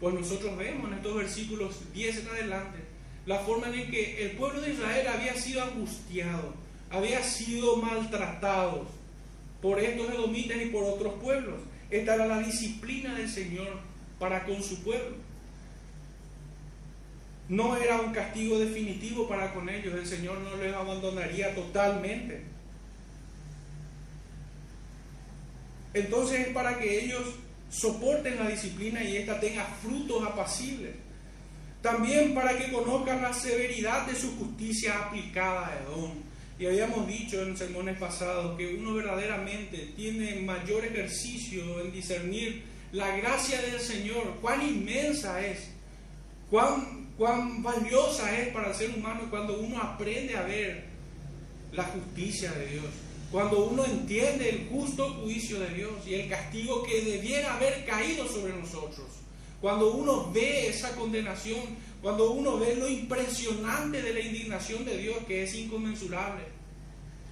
Pues 0.00 0.14
nosotros 0.14 0.56
vemos 0.56 0.88
en 0.88 0.94
estos 0.94 1.14
versículos 1.14 1.92
10 1.92 2.18
en 2.18 2.28
adelante 2.28 2.78
la 3.26 3.38
forma 3.38 3.68
en 3.68 3.90
que 3.90 4.24
el 4.24 4.32
pueblo 4.32 4.60
de 4.60 4.72
Israel 4.72 5.06
había 5.06 5.36
sido 5.36 5.62
angustiado, 5.62 6.54
había 6.90 7.22
sido 7.22 7.76
maltratado 7.76 8.86
por 9.60 9.78
estos 9.78 10.12
edomitas 10.12 10.60
y 10.60 10.66
por 10.66 10.82
otros 10.84 11.14
pueblos. 11.22 11.60
Esta 11.90 12.16
era 12.16 12.26
la 12.26 12.40
disciplina 12.40 13.14
del 13.14 13.28
Señor 13.28 13.91
para 14.22 14.44
con 14.44 14.62
su 14.62 14.80
pueblo. 14.84 15.16
No 17.48 17.76
era 17.76 18.00
un 18.00 18.12
castigo 18.12 18.56
definitivo 18.56 19.28
para 19.28 19.52
con 19.52 19.68
ellos, 19.68 19.94
el 19.94 20.06
Señor 20.06 20.38
no 20.38 20.56
les 20.62 20.72
abandonaría 20.72 21.52
totalmente. 21.56 22.44
Entonces 25.92 26.46
es 26.46 26.54
para 26.54 26.78
que 26.78 27.04
ellos 27.04 27.34
soporten 27.68 28.38
la 28.38 28.48
disciplina 28.48 29.02
y 29.02 29.16
ésta 29.16 29.40
tenga 29.40 29.64
frutos 29.82 30.24
apacibles. 30.24 30.94
También 31.82 32.32
para 32.32 32.56
que 32.56 32.70
conozcan 32.70 33.22
la 33.22 33.34
severidad 33.34 34.06
de 34.06 34.14
su 34.14 34.36
justicia 34.36 35.00
aplicada 35.00 35.66
a 35.66 35.80
Edom. 35.80 36.12
Y 36.60 36.66
habíamos 36.66 37.08
dicho 37.08 37.42
en 37.42 37.56
sermones 37.56 37.98
pasados 37.98 38.56
que 38.56 38.76
uno 38.76 38.94
verdaderamente 38.94 39.78
tiene 39.96 40.36
mayor 40.42 40.84
ejercicio 40.84 41.80
en 41.80 41.90
discernir 41.90 42.71
la 42.92 43.16
gracia 43.16 43.60
del 43.62 43.80
Señor, 43.80 44.36
cuán 44.40 44.60
inmensa 44.62 45.44
es, 45.44 45.70
cuán, 46.50 47.10
cuán 47.16 47.62
valiosa 47.62 48.38
es 48.38 48.48
para 48.48 48.68
el 48.68 48.74
ser 48.74 48.90
humano 48.90 49.22
cuando 49.30 49.58
uno 49.58 49.80
aprende 49.80 50.36
a 50.36 50.42
ver 50.42 50.84
la 51.72 51.84
justicia 51.84 52.52
de 52.52 52.66
Dios. 52.66 52.84
Cuando 53.30 53.64
uno 53.64 53.82
entiende 53.86 54.50
el 54.50 54.68
justo 54.68 55.08
juicio 55.22 55.58
de 55.58 55.70
Dios 55.70 55.92
y 56.06 56.14
el 56.14 56.28
castigo 56.28 56.82
que 56.82 57.00
debiera 57.00 57.56
haber 57.56 57.86
caído 57.86 58.28
sobre 58.28 58.52
nosotros. 58.52 59.06
Cuando 59.62 59.94
uno 59.94 60.30
ve 60.30 60.68
esa 60.68 60.94
condenación, 60.94 61.60
cuando 62.02 62.32
uno 62.32 62.58
ve 62.58 62.76
lo 62.76 62.88
impresionante 62.88 64.02
de 64.02 64.12
la 64.12 64.20
indignación 64.20 64.84
de 64.84 64.98
Dios 64.98 65.16
que 65.26 65.44
es 65.44 65.54
inconmensurable 65.54 66.42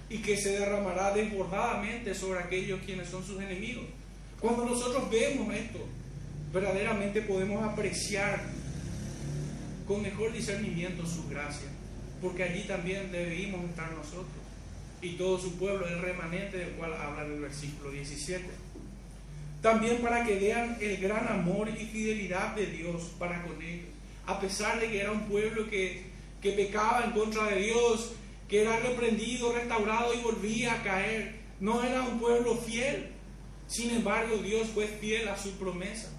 y 0.09 0.17
que 0.19 0.37
se 0.37 0.57
derramará 0.57 1.13
desbordadamente 1.13 2.15
sobre 2.15 2.39
aquellos 2.39 2.79
quienes 2.83 3.09
son 3.09 3.23
sus 3.23 3.39
enemigos. 3.39 3.85
Cuando 4.41 4.65
nosotros 4.65 5.09
vemos 5.11 5.53
esto, 5.53 5.79
verdaderamente 6.51 7.21
podemos 7.21 7.63
apreciar 7.63 8.41
con 9.87 10.01
mejor 10.01 10.33
discernimiento 10.33 11.05
su 11.05 11.27
gracia, 11.29 11.67
porque 12.21 12.43
allí 12.43 12.63
también 12.63 13.11
debimos 13.11 13.69
estar 13.69 13.91
nosotros 13.91 14.41
y 15.01 15.11
todo 15.11 15.39
su 15.39 15.55
pueblo, 15.57 15.87
el 15.87 16.01
remanente 16.01 16.57
del 16.57 16.71
cual 16.71 16.93
habla 16.93 17.25
en 17.25 17.33
el 17.33 17.39
versículo 17.41 17.91
17. 17.91 18.43
También 19.61 19.97
para 19.97 20.25
que 20.25 20.35
vean 20.39 20.77
el 20.81 20.97
gran 20.97 21.27
amor 21.27 21.69
y 21.69 21.85
fidelidad 21.85 22.55
de 22.55 22.65
Dios 22.65 23.11
para 23.19 23.43
con 23.43 23.61
ellos. 23.61 23.89
A 24.25 24.39
pesar 24.39 24.79
de 24.79 24.89
que 24.89 25.01
era 25.01 25.11
un 25.11 25.21
pueblo 25.21 25.69
que, 25.69 26.03
que 26.41 26.51
pecaba 26.53 27.03
en 27.05 27.11
contra 27.11 27.45
de 27.45 27.61
Dios, 27.61 28.13
que 28.49 28.61
era 28.61 28.79
reprendido, 28.79 29.53
restaurado 29.53 30.13
y 30.15 30.21
volvía 30.21 30.73
a 30.73 30.83
caer. 30.83 31.35
No 31.59 31.83
era 31.83 32.01
un 32.01 32.19
pueblo 32.19 32.57
fiel. 32.57 33.10
Sin 33.71 33.89
embargo, 33.91 34.37
Dios 34.37 34.67
fue 34.73 34.85
fiel 34.85 35.29
a 35.29 35.37
su 35.37 35.51
promesa. 35.53 36.11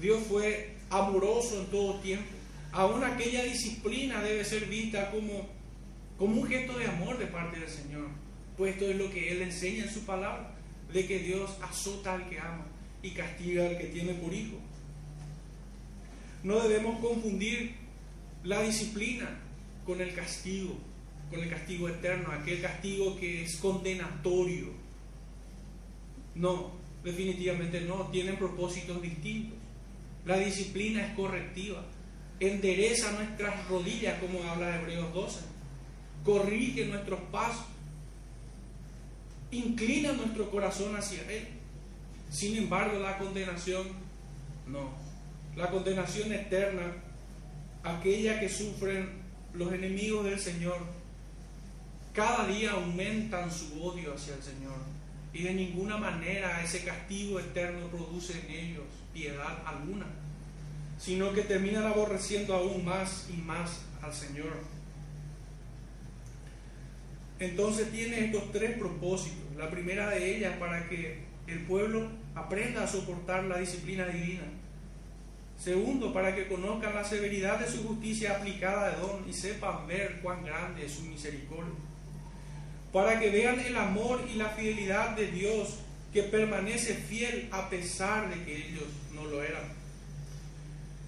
Dios 0.00 0.20
fue 0.28 0.74
amoroso 0.90 1.60
en 1.60 1.66
todo 1.66 2.00
tiempo. 2.00 2.28
Aún 2.72 3.04
aquella 3.04 3.44
disciplina 3.44 4.20
debe 4.20 4.44
ser 4.44 4.66
vista 4.66 5.10
como 5.12 5.60
como 6.20 6.42
un 6.42 6.46
gesto 6.46 6.76
de 6.76 6.86
amor 6.86 7.16
de 7.18 7.26
parte 7.28 7.58
del 7.58 7.68
Señor. 7.70 8.08
Pues 8.58 8.74
esto 8.74 8.90
es 8.90 8.96
lo 8.96 9.10
que 9.10 9.32
Él 9.32 9.40
enseña 9.40 9.84
en 9.84 9.90
su 9.90 10.04
palabra, 10.04 10.54
de 10.92 11.06
que 11.06 11.18
Dios 11.20 11.56
azota 11.62 12.12
al 12.12 12.28
que 12.28 12.38
ama 12.38 12.66
y 13.02 13.12
castiga 13.12 13.66
al 13.66 13.78
que 13.78 13.86
tiene 13.86 14.12
por 14.12 14.34
hijo. 14.34 14.58
No 16.42 16.60
debemos 16.60 17.00
confundir 17.00 17.74
la 18.44 18.60
disciplina 18.60 19.40
con 19.86 20.02
el 20.02 20.12
castigo, 20.12 20.76
con 21.30 21.40
el 21.40 21.48
castigo 21.48 21.88
eterno, 21.88 22.32
aquel 22.32 22.60
castigo 22.60 23.16
que 23.18 23.44
es 23.44 23.56
condenatorio. 23.56 24.79
No, 26.34 26.72
definitivamente 27.04 27.80
no, 27.82 28.08
tienen 28.08 28.36
propósitos 28.36 29.00
distintos. 29.02 29.58
La 30.24 30.38
disciplina 30.38 31.06
es 31.06 31.14
correctiva, 31.14 31.82
endereza 32.38 33.12
nuestras 33.12 33.68
rodillas, 33.68 34.20
como 34.20 34.42
habla 34.44 34.76
Hebreos 34.80 35.12
12 35.14 35.50
corrige 36.24 36.86
nuestros 36.86 37.20
pasos, 37.32 37.66
inclina 39.50 40.12
nuestro 40.12 40.50
corazón 40.50 40.96
hacia 40.96 41.22
Él. 41.30 41.48
Sin 42.30 42.56
embargo, 42.56 42.98
la 42.98 43.18
condenación, 43.18 43.86
no. 44.66 44.90
La 45.56 45.70
condenación 45.70 46.32
eterna, 46.32 46.94
aquella 47.82 48.38
que 48.38 48.48
sufren 48.48 49.20
los 49.52 49.72
enemigos 49.72 50.24
del 50.24 50.38
Señor, 50.38 50.78
cada 52.12 52.46
día 52.46 52.72
aumentan 52.72 53.50
su 53.50 53.82
odio 53.82 54.14
hacia 54.14 54.34
el 54.34 54.42
Señor. 54.42 54.78
Y 55.32 55.42
de 55.42 55.54
ninguna 55.54 55.96
manera 55.96 56.62
ese 56.62 56.84
castigo 56.84 57.38
eterno 57.38 57.86
produce 57.88 58.40
en 58.40 58.50
ellos 58.50 58.84
piedad 59.12 59.62
alguna, 59.64 60.06
sino 60.98 61.32
que 61.32 61.42
terminan 61.42 61.84
aborreciendo 61.84 62.54
aún 62.54 62.84
más 62.84 63.28
y 63.32 63.36
más 63.40 63.82
al 64.02 64.12
Señor. 64.12 64.58
Entonces 67.38 67.90
tiene 67.90 68.26
estos 68.26 68.52
tres 68.52 68.76
propósitos. 68.78 69.56
La 69.56 69.70
primera 69.70 70.10
de 70.10 70.36
ellas 70.36 70.56
para 70.58 70.88
que 70.88 71.24
el 71.46 71.60
pueblo 71.60 72.08
aprenda 72.34 72.84
a 72.84 72.88
soportar 72.88 73.44
la 73.44 73.58
disciplina 73.58 74.06
divina. 74.06 74.42
Segundo, 75.58 76.12
para 76.12 76.34
que 76.34 76.48
conozcan 76.48 76.94
la 76.94 77.04
severidad 77.04 77.58
de 77.58 77.70
su 77.70 77.86
justicia 77.86 78.36
aplicada 78.36 78.86
a 78.86 78.92
Edom 78.94 79.28
y 79.28 79.32
sepan 79.32 79.86
ver 79.86 80.20
cuán 80.22 80.44
grande 80.44 80.86
es 80.86 80.92
su 80.92 81.02
misericordia. 81.02 81.74
Para 82.92 83.20
que 83.20 83.30
vean 83.30 83.60
el 83.60 83.76
amor 83.76 84.26
y 84.32 84.36
la 84.36 84.50
fidelidad 84.50 85.16
de 85.16 85.30
Dios 85.30 85.76
que 86.12 86.24
permanece 86.24 86.94
fiel 86.94 87.48
a 87.52 87.70
pesar 87.70 88.28
de 88.34 88.44
que 88.44 88.68
ellos 88.68 88.84
no 89.14 89.24
lo 89.26 89.42
eran. 89.42 89.62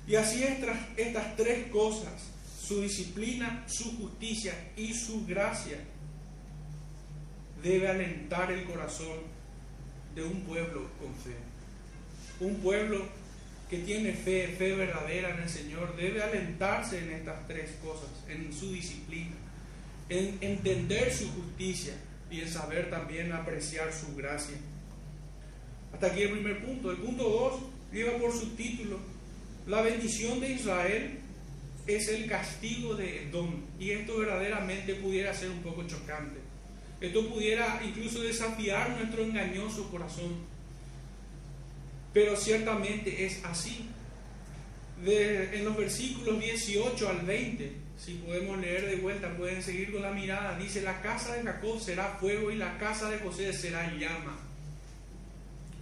Y 0.06 0.16
así 0.16 0.42
estas, 0.42 1.36
tres 1.36 1.68
cosas, 1.68 2.12
su 2.60 2.82
disciplina, 2.82 3.64
su 3.66 3.96
justicia 3.96 4.54
y 4.76 4.94
su 4.94 5.26
gracia, 5.26 5.78
debe 7.62 7.88
alentar 7.88 8.50
el 8.50 8.64
corazón 8.64 9.18
de 10.14 10.24
un 10.24 10.40
pueblo 10.42 10.88
con 11.00 11.14
fe. 11.14 11.36
Un 12.40 12.56
pueblo 12.56 13.04
que 13.70 13.78
tiene 13.78 14.12
fe, 14.12 14.54
fe 14.58 14.74
verdadera 14.74 15.30
en 15.30 15.42
el 15.42 15.48
Señor, 15.48 15.96
debe 15.96 16.22
alentarse 16.22 16.98
en 16.98 17.10
estas 17.10 17.46
tres 17.46 17.70
cosas, 17.82 18.10
en 18.28 18.52
su 18.52 18.72
disciplina, 18.72 19.36
en 20.08 20.38
entender 20.40 21.12
su 21.12 21.30
justicia 21.32 21.94
y 22.30 22.40
en 22.40 22.48
saber 22.48 22.90
también 22.90 23.32
apreciar 23.32 23.92
su 23.92 24.14
gracia. 24.16 24.56
Hasta 25.92 26.06
aquí 26.06 26.22
el 26.22 26.32
primer 26.32 26.64
punto. 26.64 26.90
El 26.90 26.98
punto 26.98 27.28
dos 27.28 27.60
lleva 27.92 28.18
por 28.18 28.32
subtítulo, 28.32 28.98
la 29.66 29.82
bendición 29.82 30.40
de 30.40 30.52
Israel 30.52 31.18
es 31.86 32.08
el 32.08 32.26
castigo 32.26 32.94
de 32.94 33.24
Edom. 33.24 33.62
Y 33.78 33.90
esto 33.90 34.18
verdaderamente 34.18 34.94
pudiera 34.96 35.34
ser 35.34 35.50
un 35.50 35.62
poco 35.62 35.86
chocante. 35.86 36.40
Esto 37.00 37.28
pudiera 37.28 37.80
incluso 37.84 38.22
desafiar 38.22 38.90
nuestro 38.90 39.22
engañoso 39.24 39.90
corazón. 39.90 40.34
Pero 42.12 42.36
ciertamente 42.36 43.24
es 43.24 43.44
así. 43.44 43.88
en 45.04 45.64
los 45.64 45.76
versículos 45.76 46.38
18 46.40 47.08
al 47.08 47.26
20, 47.26 47.72
si 48.04 48.14
podemos 48.14 48.58
leer 48.58 48.90
de 48.90 48.96
vuelta, 48.96 49.36
pueden 49.36 49.62
seguir 49.62 49.92
con 49.92 50.02
la 50.02 50.10
mirada. 50.10 50.58
Dice, 50.58 50.82
la 50.82 51.00
casa 51.02 51.36
de 51.36 51.42
Jacob 51.44 51.80
será 51.80 52.16
fuego 52.18 52.50
y 52.50 52.56
la 52.56 52.76
casa 52.76 53.08
de 53.08 53.18
José 53.18 53.52
será 53.52 53.94
llama. 53.96 54.36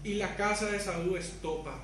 Y 0.05 0.15
la 0.15 0.37
casa 0.37 0.67
de 0.67 0.81
Saúl 0.81 1.17
es 1.17 1.31
topa. 1.41 1.83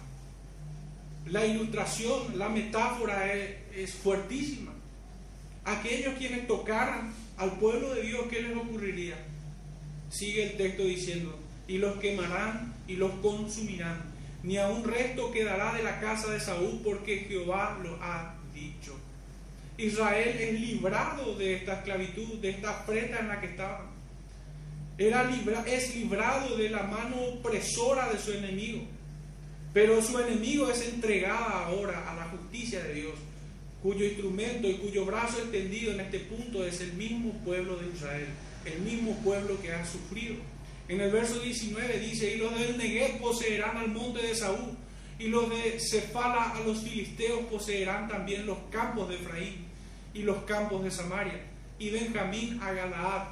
La 1.26 1.46
ilustración, 1.46 2.38
la 2.38 2.50
metáfora 2.50 3.32
es, 3.32 3.56
es 3.74 3.94
fuertísima. 3.94 4.72
Aquellos 5.64 6.14
quienes 6.18 6.46
tocaran 6.46 7.14
al 7.38 7.58
pueblo 7.58 7.94
de 7.94 8.02
Dios, 8.02 8.26
¿qué 8.28 8.42
les 8.42 8.56
ocurriría? 8.56 9.16
Sigue 10.10 10.50
el 10.50 10.56
texto 10.58 10.82
diciendo, 10.84 11.38
y 11.66 11.78
los 11.78 11.96
quemarán 11.96 12.74
y 12.86 12.96
los 12.96 13.10
consumirán, 13.22 14.02
ni 14.42 14.58
a 14.58 14.68
resto 14.68 15.32
quedará 15.32 15.74
de 15.74 15.82
la 15.82 15.98
casa 15.98 16.30
de 16.30 16.40
Saúl, 16.40 16.82
porque 16.84 17.20
Jehová 17.20 17.78
lo 17.82 17.98
ha 18.02 18.34
dicho. 18.54 19.05
Israel 19.78 20.36
es 20.38 20.60
librado 20.60 21.36
de 21.36 21.56
esta 21.56 21.74
esclavitud, 21.74 22.38
de 22.40 22.50
esta 22.50 22.80
afrenta 22.80 23.20
en 23.20 23.28
la 23.28 23.40
que 23.40 23.46
estaba. 23.46 23.90
Era 24.98 25.24
libra, 25.24 25.64
es 25.66 25.94
librado 25.94 26.56
de 26.56 26.70
la 26.70 26.84
mano 26.84 27.16
opresora 27.16 28.10
de 28.10 28.18
su 28.18 28.32
enemigo. 28.32 28.82
Pero 29.74 30.00
su 30.00 30.18
enemigo 30.18 30.70
es 30.70 30.88
entregada 30.88 31.66
ahora 31.66 32.10
a 32.10 32.14
la 32.14 32.24
justicia 32.24 32.82
de 32.82 32.94
Dios, 32.94 33.14
cuyo 33.82 34.06
instrumento 34.06 34.66
y 34.68 34.78
cuyo 34.78 35.04
brazo 35.04 35.38
extendido 35.38 35.92
en 35.92 36.00
este 36.00 36.20
punto 36.20 36.64
es 36.64 36.80
el 36.80 36.94
mismo 36.94 37.32
pueblo 37.44 37.76
de 37.76 37.88
Israel 37.88 38.28
el 38.66 38.80
mismo 38.80 39.16
pueblo 39.22 39.60
que 39.60 39.72
ha 39.72 39.84
sufrido. 39.86 40.36
En 40.88 41.00
el 41.00 41.10
verso 41.10 41.40
19 41.40 41.98
dice, 41.98 42.34
y 42.34 42.38
los 42.38 42.58
del 42.58 42.76
Negev 42.76 43.18
poseerán 43.20 43.76
al 43.76 43.88
monte 43.88 44.22
de 44.22 44.34
Saúl, 44.34 44.76
y 45.18 45.28
los 45.28 45.48
de 45.48 45.80
Cefala 45.80 46.50
a 46.50 46.60
los 46.60 46.82
filisteos 46.82 47.40
poseerán 47.46 48.08
también 48.08 48.46
los 48.46 48.58
campos 48.70 49.08
de 49.08 49.16
Efraín. 49.16 49.65
Y 50.16 50.22
los 50.22 50.38
campos 50.44 50.82
de 50.82 50.90
Samaria, 50.90 51.40
y 51.78 51.90
Benjamín 51.90 52.58
a 52.62 52.72
Galaad. 52.72 53.28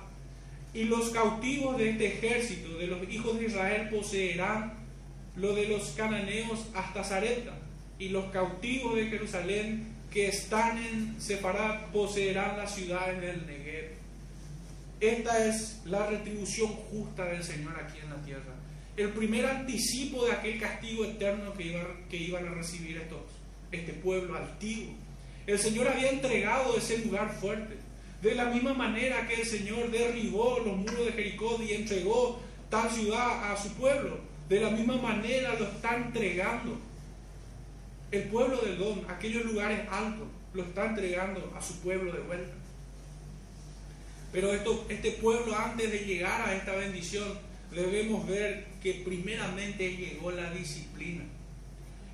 Y 0.75 0.85
los 0.85 1.11
cautivos 1.11 1.79
de 1.79 1.91
este 1.91 2.07
ejército 2.19 2.77
de 2.77 2.89
los 2.89 3.09
hijos 3.09 3.39
de 3.39 3.47
Israel 3.47 3.89
poseerán 3.89 4.75
lo 5.37 5.55
de 5.55 5.69
los 5.69 5.91
cananeos 5.91 6.67
hasta 6.75 7.03
Zareta, 7.03 7.55
y 7.99 8.11
los 8.11 8.27
cautivos 8.27 8.97
de 8.97 9.07
Jerusalén 9.07 9.95
que 10.11 10.29
están 10.29 10.79
en 10.79 11.21
Separad 11.21 11.87
poseerán 11.87 12.59
las 12.59 12.75
ciudades 12.75 13.21
del 13.21 13.47
Negev. 13.47 13.93
Esta 15.01 15.47
es 15.47 15.81
la 15.87 16.07
retribución 16.07 16.69
justa 16.69 17.25
del 17.25 17.43
Señor 17.43 17.75
aquí 17.81 17.99
en 18.01 18.11
la 18.11 18.23
tierra. 18.23 18.55
El 18.97 19.09
primer 19.11 19.47
anticipo 19.47 20.25
de 20.27 20.33
aquel 20.33 20.61
castigo 20.61 21.05
eterno 21.05 21.53
que, 21.55 21.83
que 22.11 22.17
iban 22.17 22.47
a 22.47 22.55
recibir 22.55 22.99
estos, 22.99 23.23
este 23.73 23.93
pueblo 23.95 24.37
altivo. 24.37 24.93
El 25.47 25.59
Señor 25.59 25.89
había 25.89 26.11
entregado 26.11 26.77
ese 26.77 26.99
lugar 26.99 27.35
fuerte. 27.41 27.77
De 28.23 28.35
la 28.35 28.47
misma 28.47 28.73
manera 28.73 29.27
que 29.29 29.43
el 29.43 29.47
Señor 29.47 29.91
derribó 29.91 30.59
los 30.61 30.77
muros 30.77 31.07
de 31.07 31.13
Jericó 31.13 31.61
y 31.63 31.75
entregó 31.75 32.41
tal 32.71 32.91
ciudad 32.91 33.53
a 33.53 33.63
su 33.63 33.75
pueblo, 33.75 34.19
de 34.49 34.61
la 34.61 34.71
misma 34.71 34.97
manera 34.97 35.55
lo 35.59 35.67
está 35.67 35.97
entregando. 35.97 36.79
El 38.11 38.23
pueblo 38.25 38.63
de 38.63 38.77
Don, 38.77 39.05
aquellos 39.09 39.45
lugares 39.45 39.81
altos, 39.91 40.29
lo 40.55 40.63
está 40.63 40.87
entregando 40.87 41.53
a 41.57 41.61
su 41.61 41.81
pueblo 41.81 42.13
de 42.13 42.21
vuelta. 42.21 42.55
Pero 44.33 44.53
esto, 44.53 44.87
este 44.89 45.13
pueblo 45.13 45.57
antes 45.57 45.91
de 45.91 45.99
llegar 45.99 46.49
a 46.49 46.55
esta 46.55 46.75
bendición, 46.75 47.39
debemos 47.71 48.27
ver 48.27 48.67
que 48.83 49.03
primeramente 49.05 49.97
llegó 49.97 50.31
la 50.31 50.51
disciplina. 50.51 51.25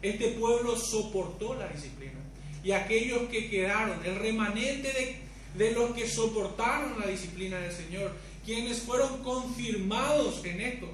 Este 0.02 0.28
pueblo 0.32 0.76
soportó 0.76 1.54
la 1.54 1.68
disciplina. 1.68 2.18
Y 2.62 2.72
aquellos 2.72 3.22
que 3.30 3.48
quedaron, 3.48 3.98
el 4.04 4.16
remanente 4.16 4.92
de, 4.92 5.16
de 5.64 5.72
los 5.72 5.94
que 5.94 6.06
soportaron 6.06 7.00
la 7.00 7.06
disciplina 7.06 7.58
del 7.58 7.72
Señor, 7.72 8.12
quienes 8.44 8.80
fueron 8.80 9.22
confirmados 9.22 10.44
en 10.44 10.60
esto, 10.60 10.88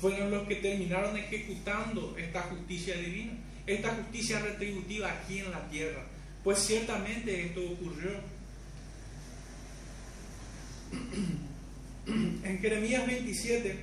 fueron 0.00 0.30
los 0.30 0.46
que 0.46 0.56
terminaron 0.56 1.16
ejecutando 1.16 2.14
esta 2.18 2.42
justicia 2.42 2.96
divina, 2.96 3.32
esta 3.66 3.94
justicia 3.94 4.40
retributiva 4.40 5.10
aquí 5.10 5.38
en 5.38 5.50
la 5.50 5.68
tierra. 5.68 6.04
Pues 6.44 6.58
ciertamente 6.60 7.46
esto 7.46 7.60
ocurrió. 7.72 8.10
En 12.06 12.58
Jeremías 12.60 13.06
27, 13.06 13.76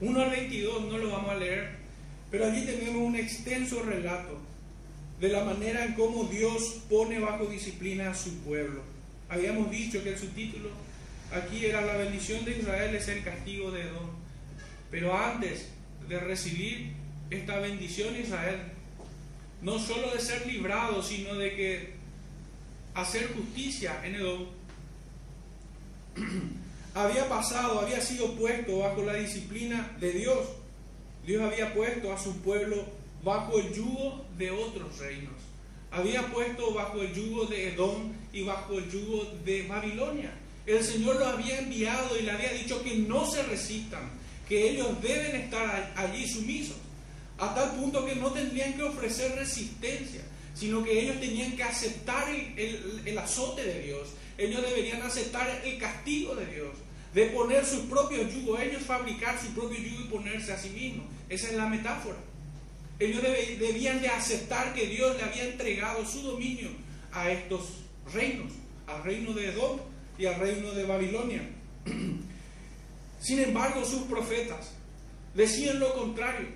1 0.00 0.20
al 0.20 0.30
22, 0.30 0.84
no 0.84 0.98
lo 0.98 1.10
vamos 1.10 1.30
a 1.30 1.34
leer, 1.34 1.76
pero 2.30 2.46
allí 2.46 2.64
tenemos 2.64 3.02
un 3.02 3.16
extenso 3.16 3.82
relato 3.82 4.38
de 5.22 5.28
la 5.28 5.44
manera 5.44 5.84
en 5.84 5.94
cómo 5.94 6.24
Dios 6.24 6.80
pone 6.90 7.20
bajo 7.20 7.46
disciplina 7.46 8.10
a 8.10 8.14
su 8.14 8.38
pueblo. 8.38 8.82
Habíamos 9.28 9.70
dicho 9.70 10.02
que 10.02 10.08
el 10.08 10.18
subtítulo 10.18 10.70
aquí 11.32 11.64
era 11.64 11.80
la 11.82 11.96
bendición 11.96 12.44
de 12.44 12.58
Israel 12.58 12.92
es 12.96 13.06
el 13.06 13.22
castigo 13.22 13.70
de 13.70 13.82
Edom. 13.82 14.10
Pero 14.90 15.16
antes 15.16 15.68
de 16.08 16.18
recibir 16.18 16.94
esta 17.30 17.60
bendición 17.60 18.16
Israel, 18.16 18.62
no 19.60 19.78
solo 19.78 20.12
de 20.12 20.20
ser 20.20 20.44
librado, 20.44 21.00
sino 21.04 21.36
de 21.36 21.54
que 21.54 21.92
hacer 22.94 23.32
justicia 23.32 24.04
en 24.04 24.16
Edom, 24.16 24.46
había 26.94 27.28
pasado, 27.28 27.78
había 27.78 28.00
sido 28.00 28.34
puesto 28.34 28.80
bajo 28.80 29.04
la 29.04 29.14
disciplina 29.14 29.96
de 30.00 30.14
Dios. 30.14 30.48
Dios 31.24 31.40
había 31.44 31.72
puesto 31.72 32.12
a 32.12 32.18
su 32.18 32.42
pueblo 32.42 33.01
bajo 33.22 33.58
el 33.58 33.72
yugo 33.72 34.26
de 34.36 34.50
otros 34.50 34.98
reinos. 34.98 35.34
Había 35.90 36.26
puesto 36.32 36.72
bajo 36.72 37.02
el 37.02 37.14
yugo 37.14 37.46
de 37.46 37.74
Edom 37.74 38.12
y 38.32 38.42
bajo 38.42 38.78
el 38.78 38.90
yugo 38.90 39.24
de 39.44 39.66
Babilonia. 39.66 40.32
El 40.66 40.82
Señor 40.82 41.16
lo 41.16 41.26
había 41.26 41.58
enviado 41.58 42.18
y 42.18 42.22
le 42.22 42.30
había 42.30 42.52
dicho 42.52 42.82
que 42.82 42.96
no 42.96 43.30
se 43.30 43.42
resistan, 43.42 44.10
que 44.48 44.70
ellos 44.70 44.88
deben 45.02 45.36
estar 45.36 45.92
allí 45.96 46.26
sumisos, 46.26 46.76
a 47.38 47.54
tal 47.54 47.72
punto 47.72 48.06
que 48.06 48.14
no 48.14 48.30
tendrían 48.30 48.74
que 48.74 48.84
ofrecer 48.84 49.34
resistencia, 49.36 50.22
sino 50.54 50.84
que 50.84 51.00
ellos 51.00 51.18
tenían 51.20 51.56
que 51.56 51.62
aceptar 51.62 52.28
el, 52.28 53.18
azote 53.18 53.64
de 53.64 53.82
Dios, 53.82 54.08
ellos 54.38 54.62
deberían 54.62 55.02
aceptar 55.02 55.62
el 55.64 55.78
castigo 55.78 56.34
de 56.36 56.46
Dios, 56.46 56.70
de 57.12 57.26
poner 57.26 57.66
sus 57.66 57.80
propios 57.80 58.32
yugos, 58.32 58.60
ellos 58.60 58.82
fabricar 58.82 59.38
su 59.40 59.48
propio 59.48 59.78
yugo 59.78 60.04
y 60.04 60.08
ponerse 60.08 60.52
a 60.52 60.58
sí 60.58 60.70
mismos. 60.70 61.06
Esa 61.28 61.48
es 61.48 61.54
la 61.54 61.66
metáfora. 61.66 62.16
Ellos 63.02 63.20
debían 63.58 64.00
de 64.00 64.06
aceptar 64.06 64.74
que 64.74 64.86
Dios 64.86 65.16
le 65.16 65.24
había 65.24 65.44
entregado 65.44 66.06
su 66.06 66.22
dominio 66.22 66.68
a 67.10 67.32
estos 67.32 67.80
reinos, 68.12 68.52
al 68.86 69.02
reino 69.02 69.32
de 69.32 69.48
Edom 69.48 69.80
y 70.16 70.26
al 70.26 70.38
reino 70.38 70.70
de 70.70 70.84
Babilonia. 70.84 71.42
Sin 73.20 73.40
embargo, 73.40 73.84
sus 73.84 74.02
profetas 74.02 74.70
decían 75.34 75.80
lo 75.80 75.92
contrario. 75.94 76.46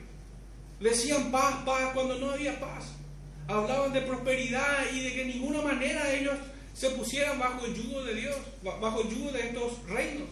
Decían 0.79 1.33
paz, 1.33 1.65
paz, 1.65 1.91
cuando 1.93 2.17
no 2.19 2.31
había 2.31 2.61
paz. 2.61 2.93
Hablaban 3.49 3.93
de 3.93 4.03
prosperidad 4.03 4.87
y 4.95 5.01
de 5.01 5.15
que 5.15 5.25
de 5.25 5.33
ninguna 5.33 5.63
manera 5.63 6.13
ellos 6.13 6.37
se 6.75 6.91
pusieran 6.91 7.41
bajo 7.41 7.67
el 7.67 7.75
yugo 7.75 8.05
de 8.05 8.15
Dios, 8.15 8.37
bajo 8.63 9.01
el 9.01 9.09
yugo 9.09 9.33
de 9.33 9.49
estos 9.49 9.85
reinos. 9.89 10.29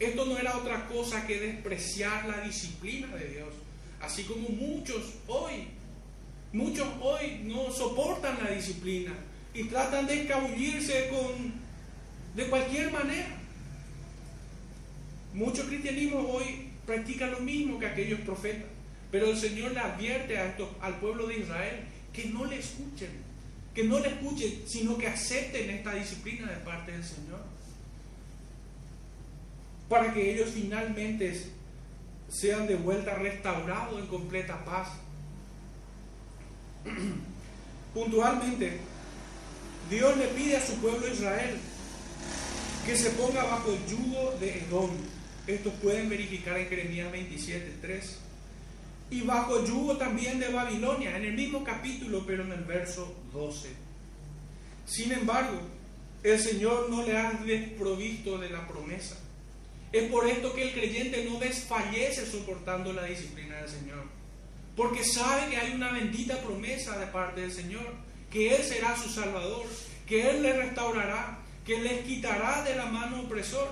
Esto 0.00 0.24
no 0.24 0.36
era 0.36 0.56
otra 0.56 0.88
cosa 0.88 1.24
que 1.28 1.38
despreciar 1.38 2.26
la 2.26 2.40
disciplina 2.40 3.14
de 3.14 3.28
Dios. 3.28 3.63
Así 4.04 4.24
como 4.24 4.48
muchos 4.50 5.14
hoy, 5.26 5.68
muchos 6.52 6.86
hoy 7.00 7.40
no 7.44 7.72
soportan 7.72 8.36
la 8.44 8.50
disciplina 8.50 9.12
y 9.54 9.64
tratan 9.64 10.06
de 10.06 10.22
escabullirse 10.22 11.08
con, 11.08 11.54
de 12.36 12.50
cualquier 12.50 12.92
manera. 12.92 13.28
Muchos 15.32 15.66
cristianismos 15.66 16.26
hoy 16.28 16.68
practican 16.84 17.30
lo 17.30 17.40
mismo 17.40 17.78
que 17.78 17.86
aquellos 17.86 18.20
profetas, 18.20 18.68
pero 19.10 19.30
el 19.30 19.38
Señor 19.38 19.72
le 19.72 19.80
advierte 19.80 20.36
al 20.38 21.00
pueblo 21.00 21.26
de 21.26 21.38
Israel 21.38 21.80
que 22.12 22.26
no 22.26 22.44
le 22.44 22.58
escuchen, 22.58 23.08
que 23.74 23.84
no 23.84 24.00
le 24.00 24.08
escuchen, 24.08 24.64
sino 24.66 24.98
que 24.98 25.08
acepten 25.08 25.70
esta 25.70 25.94
disciplina 25.94 26.50
de 26.50 26.58
parte 26.58 26.92
del 26.92 27.04
Señor, 27.04 27.40
para 29.88 30.12
que 30.12 30.34
ellos 30.34 30.50
finalmente 30.52 31.30
sean 32.34 32.66
de 32.66 32.76
vuelta 32.76 33.14
restaurados 33.14 34.00
en 34.00 34.06
completa 34.06 34.64
paz. 34.64 34.88
Puntualmente, 37.94 38.78
Dios 39.88 40.16
le 40.16 40.26
pide 40.28 40.56
a 40.56 40.66
su 40.66 40.74
pueblo 40.76 41.06
Israel 41.08 41.56
que 42.84 42.96
se 42.96 43.10
ponga 43.10 43.44
bajo 43.44 43.70
el 43.70 43.86
yugo 43.86 44.36
de 44.40 44.58
Edom 44.58 44.90
esto 45.46 45.70
pueden 45.72 46.08
verificar 46.08 46.56
en 46.58 46.68
Jeremías 46.68 47.12
27, 47.12 47.76
3. 47.82 48.18
Y 49.10 49.20
bajo 49.22 49.58
el 49.58 49.66
yugo 49.66 49.96
también 49.98 50.40
de 50.40 50.48
Babilonia, 50.48 51.16
en 51.16 51.24
el 51.24 51.34
mismo 51.34 51.62
capítulo, 51.62 52.24
pero 52.26 52.44
en 52.44 52.52
el 52.52 52.64
verso 52.64 53.14
12. 53.32 53.68
Sin 54.86 55.12
embargo, 55.12 55.60
el 56.22 56.38
Señor 56.38 56.88
no 56.88 57.04
le 57.04 57.16
ha 57.16 57.32
desprovisto 57.32 58.38
de 58.38 58.48
la 58.48 58.66
promesa. 58.66 59.18
Es 59.94 60.10
por 60.10 60.28
esto 60.28 60.52
que 60.52 60.64
el 60.64 60.72
creyente 60.72 61.24
no 61.24 61.38
desfallece 61.38 62.26
soportando 62.26 62.92
la 62.92 63.04
disciplina 63.04 63.58
del 63.58 63.68
Señor. 63.68 64.02
Porque 64.74 65.04
sabe 65.04 65.48
que 65.48 65.56
hay 65.56 65.72
una 65.72 65.92
bendita 65.92 66.42
promesa 66.42 66.98
de 66.98 67.06
parte 67.06 67.42
del 67.42 67.52
Señor, 67.52 67.94
que 68.28 68.56
Él 68.56 68.64
será 68.64 68.96
su 68.96 69.08
Salvador, 69.08 69.64
que 70.04 70.28
Él 70.28 70.42
le 70.42 70.52
restaurará, 70.52 71.38
que 71.64 71.80
les 71.80 72.00
quitará 72.00 72.64
de 72.64 72.74
la 72.74 72.86
mano 72.86 73.20
opresor 73.20 73.68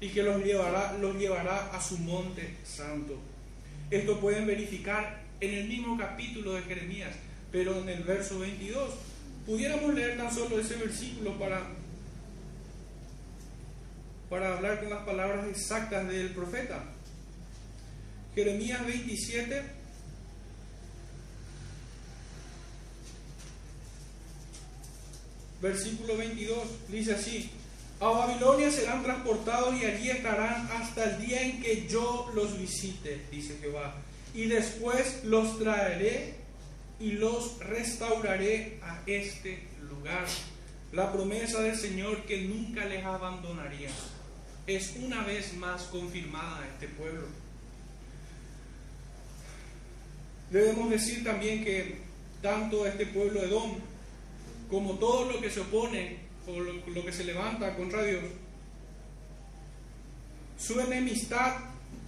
y 0.00 0.08
que 0.08 0.24
los 0.24 0.42
llevará, 0.42 0.98
los 1.00 1.14
llevará 1.14 1.70
a 1.72 1.80
su 1.80 1.98
monte 1.98 2.56
santo. 2.64 3.16
Esto 3.92 4.18
pueden 4.18 4.48
verificar 4.48 5.22
en 5.40 5.54
el 5.54 5.68
mismo 5.68 5.96
capítulo 5.96 6.54
de 6.54 6.62
Jeremías, 6.62 7.14
pero 7.52 7.78
en 7.78 7.90
el 7.90 8.02
verso 8.02 8.40
22. 8.40 8.92
Pudiéramos 9.46 9.94
leer 9.94 10.16
tan 10.16 10.34
solo 10.34 10.58
ese 10.58 10.74
versículo 10.74 11.38
para, 11.38 11.62
para 14.28 14.56
hablar 14.56 14.80
con 14.80 14.90
las 14.90 15.04
palabras 15.04 15.46
exactas 15.48 16.08
del 16.08 16.30
profeta. 16.30 16.84
Jeremías 18.34 18.84
27, 18.84 19.62
versículo 25.62 26.16
22, 26.16 26.58
dice 26.88 27.14
así, 27.14 27.50
a 28.00 28.08
Babilonia 28.08 28.70
serán 28.70 29.02
transportados 29.02 29.80
y 29.80 29.86
allí 29.86 30.10
estarán 30.10 30.68
hasta 30.72 31.04
el 31.04 31.26
día 31.26 31.42
en 31.42 31.62
que 31.62 31.86
yo 31.88 32.30
los 32.34 32.58
visite, 32.58 33.24
dice 33.30 33.56
Jehová. 33.60 33.94
Y 34.34 34.46
después 34.46 35.24
los 35.24 35.58
traeré 35.58 36.34
y 36.98 37.12
los 37.12 37.58
restauraré 37.60 38.78
a 38.82 39.00
este 39.06 39.62
lugar. 39.88 40.26
La 40.94 41.12
promesa 41.12 41.60
del 41.60 41.76
Señor 41.76 42.22
que 42.22 42.42
nunca 42.42 42.84
les 42.84 43.04
abandonaría 43.04 43.90
es 44.64 44.94
una 45.02 45.24
vez 45.24 45.54
más 45.54 45.82
confirmada 45.84 46.60
a 46.60 46.68
este 46.68 46.86
pueblo. 46.86 47.26
Debemos 50.52 50.90
decir 50.90 51.24
también 51.24 51.64
que 51.64 51.98
tanto 52.40 52.86
este 52.86 53.06
pueblo 53.06 53.40
de 53.40 53.48
Edom 53.48 53.72
como 54.70 54.94
todo 54.94 55.32
lo 55.32 55.40
que 55.40 55.50
se 55.50 55.60
opone 55.60 56.18
o 56.46 56.60
lo, 56.60 57.04
que 57.04 57.12
se 57.12 57.24
levanta 57.24 57.74
contra 57.74 58.04
Dios, 58.04 58.22
su 60.56 60.78
enemistad 60.78 61.56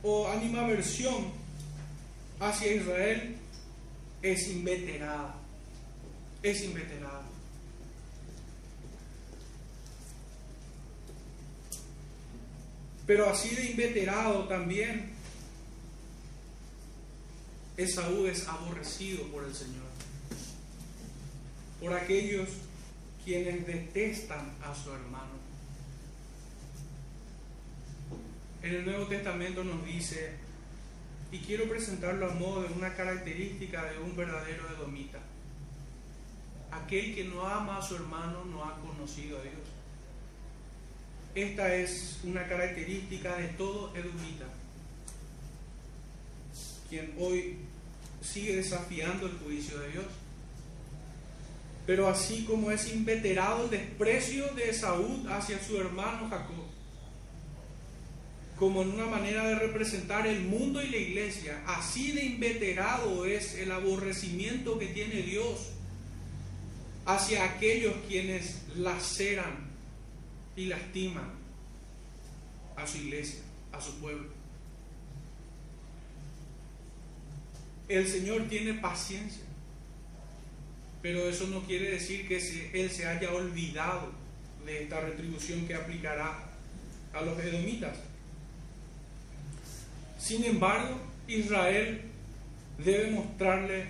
o 0.04 0.28
animaversión 0.28 1.32
hacia 2.38 2.72
Israel 2.72 3.36
es 4.22 4.48
inveterada. 4.48 5.34
Es 6.40 6.62
inveterada. 6.62 7.35
Pero 13.06 13.30
así 13.30 13.54
de 13.54 13.70
inveterado 13.70 14.48
también, 14.48 15.10
Esaú 17.76 18.26
es 18.26 18.48
aborrecido 18.48 19.24
por 19.28 19.44
el 19.44 19.54
Señor, 19.54 19.84
por 21.80 21.92
aquellos 21.94 22.48
quienes 23.24 23.66
detestan 23.66 24.52
a 24.62 24.74
su 24.74 24.92
hermano. 24.92 25.36
En 28.62 28.74
el 28.74 28.84
Nuevo 28.84 29.06
Testamento 29.06 29.62
nos 29.62 29.84
dice, 29.84 30.32
y 31.30 31.38
quiero 31.38 31.68
presentarlo 31.68 32.30
a 32.30 32.34
modo 32.34 32.62
de 32.62 32.74
una 32.74 32.94
característica 32.94 33.84
de 33.84 33.98
un 33.98 34.16
verdadero 34.16 34.68
edomita, 34.74 35.20
aquel 36.72 37.14
que 37.14 37.24
no 37.24 37.46
ama 37.46 37.78
a 37.78 37.82
su 37.82 37.94
hermano 37.94 38.44
no 38.46 38.64
ha 38.64 38.80
conocido 38.80 39.38
a 39.38 39.42
Dios. 39.42 39.75
Esta 41.36 41.74
es 41.74 42.20
una 42.24 42.48
característica 42.48 43.36
de 43.36 43.48
todo 43.48 43.94
edomita, 43.94 44.46
quien 46.88 47.12
hoy 47.18 47.58
sigue 48.22 48.56
desafiando 48.56 49.26
el 49.26 49.34
juicio 49.44 49.78
de 49.80 49.92
Dios. 49.92 50.06
Pero 51.86 52.08
así 52.08 52.44
como 52.44 52.70
es 52.70 52.90
inveterado 52.90 53.64
el 53.64 53.70
desprecio 53.70 54.46
de 54.54 54.70
Esaú 54.70 55.26
hacia 55.28 55.62
su 55.62 55.76
hermano 55.76 56.26
Jacob, 56.30 56.64
como 58.58 58.80
en 58.80 58.92
una 58.92 59.04
manera 59.04 59.46
de 59.46 59.56
representar 59.56 60.26
el 60.26 60.40
mundo 60.40 60.82
y 60.82 60.88
la 60.88 60.96
iglesia, 60.96 61.62
así 61.66 62.12
de 62.12 62.24
inveterado 62.24 63.26
es 63.26 63.56
el 63.56 63.72
aborrecimiento 63.72 64.78
que 64.78 64.86
tiene 64.86 65.20
Dios 65.20 65.68
hacia 67.04 67.44
aquellos 67.44 67.94
quienes 68.08 68.62
laceran 68.74 69.65
y 70.56 70.66
lastima 70.66 71.22
a 72.76 72.86
su 72.86 72.98
iglesia, 72.98 73.40
a 73.72 73.80
su 73.80 73.94
pueblo. 73.96 74.28
El 77.88 78.08
Señor 78.08 78.48
tiene 78.48 78.74
paciencia, 78.74 79.44
pero 81.02 81.28
eso 81.28 81.46
no 81.46 81.60
quiere 81.60 81.90
decir 81.90 82.26
que 82.26 82.38
Él 82.72 82.90
se 82.90 83.06
haya 83.06 83.32
olvidado 83.32 84.10
de 84.64 84.82
esta 84.82 85.00
retribución 85.00 85.66
que 85.66 85.74
aplicará 85.74 86.50
a 87.12 87.20
los 87.22 87.38
edomitas. 87.38 87.96
Sin 90.18 90.44
embargo, 90.44 90.98
Israel 91.28 92.02
debe 92.84 93.12
mostrarle 93.12 93.86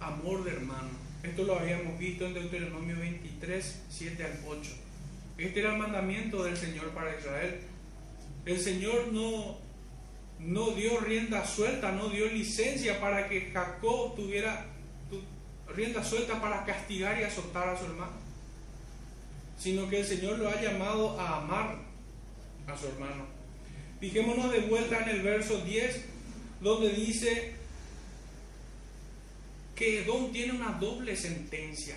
amor 0.00 0.42
de 0.44 0.50
hermano. 0.52 0.90
Esto 1.22 1.44
lo 1.44 1.58
habíamos 1.58 1.98
visto 1.98 2.26
en 2.26 2.34
Deuteronomio 2.34 2.98
23, 2.98 3.82
7 3.90 4.24
al 4.24 4.40
8. 4.46 4.87
Este 5.38 5.60
era 5.60 5.72
el 5.72 5.78
mandamiento 5.78 6.42
del 6.42 6.56
Señor 6.56 6.90
para 6.90 7.16
Israel. 7.16 7.60
El 8.44 8.58
Señor 8.58 9.12
no, 9.12 9.56
no 10.40 10.70
dio 10.72 10.98
rienda 10.98 11.46
suelta, 11.46 11.92
no 11.92 12.08
dio 12.08 12.26
licencia 12.26 13.00
para 13.00 13.28
que 13.28 13.52
Jacob 13.52 14.16
tuviera 14.16 14.66
rienda 15.68 16.02
suelta 16.02 16.40
para 16.40 16.64
castigar 16.64 17.20
y 17.20 17.22
azotar 17.22 17.68
a 17.68 17.78
su 17.78 17.84
hermano, 17.84 18.16
sino 19.56 19.88
que 19.88 20.00
el 20.00 20.06
Señor 20.06 20.38
lo 20.38 20.48
ha 20.48 20.60
llamado 20.60 21.20
a 21.20 21.38
amar 21.42 21.76
a 22.66 22.76
su 22.76 22.88
hermano. 22.88 23.26
Fijémonos 24.00 24.50
de 24.50 24.60
vuelta 24.60 25.02
en 25.02 25.08
el 25.10 25.22
verso 25.22 25.60
10, 25.60 26.04
donde 26.60 26.88
dice 26.90 27.54
que 29.76 30.02
Edom 30.02 30.32
tiene 30.32 30.54
una 30.54 30.72
doble 30.72 31.14
sentencia 31.14 31.94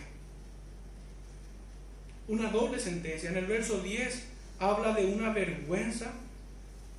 una 2.32 2.50
doble 2.50 2.80
sentencia. 2.80 3.30
En 3.30 3.36
el 3.36 3.46
verso 3.46 3.82
10 3.82 4.24
habla 4.60 4.94
de 4.94 5.06
una 5.06 5.34
vergüenza 5.34 6.14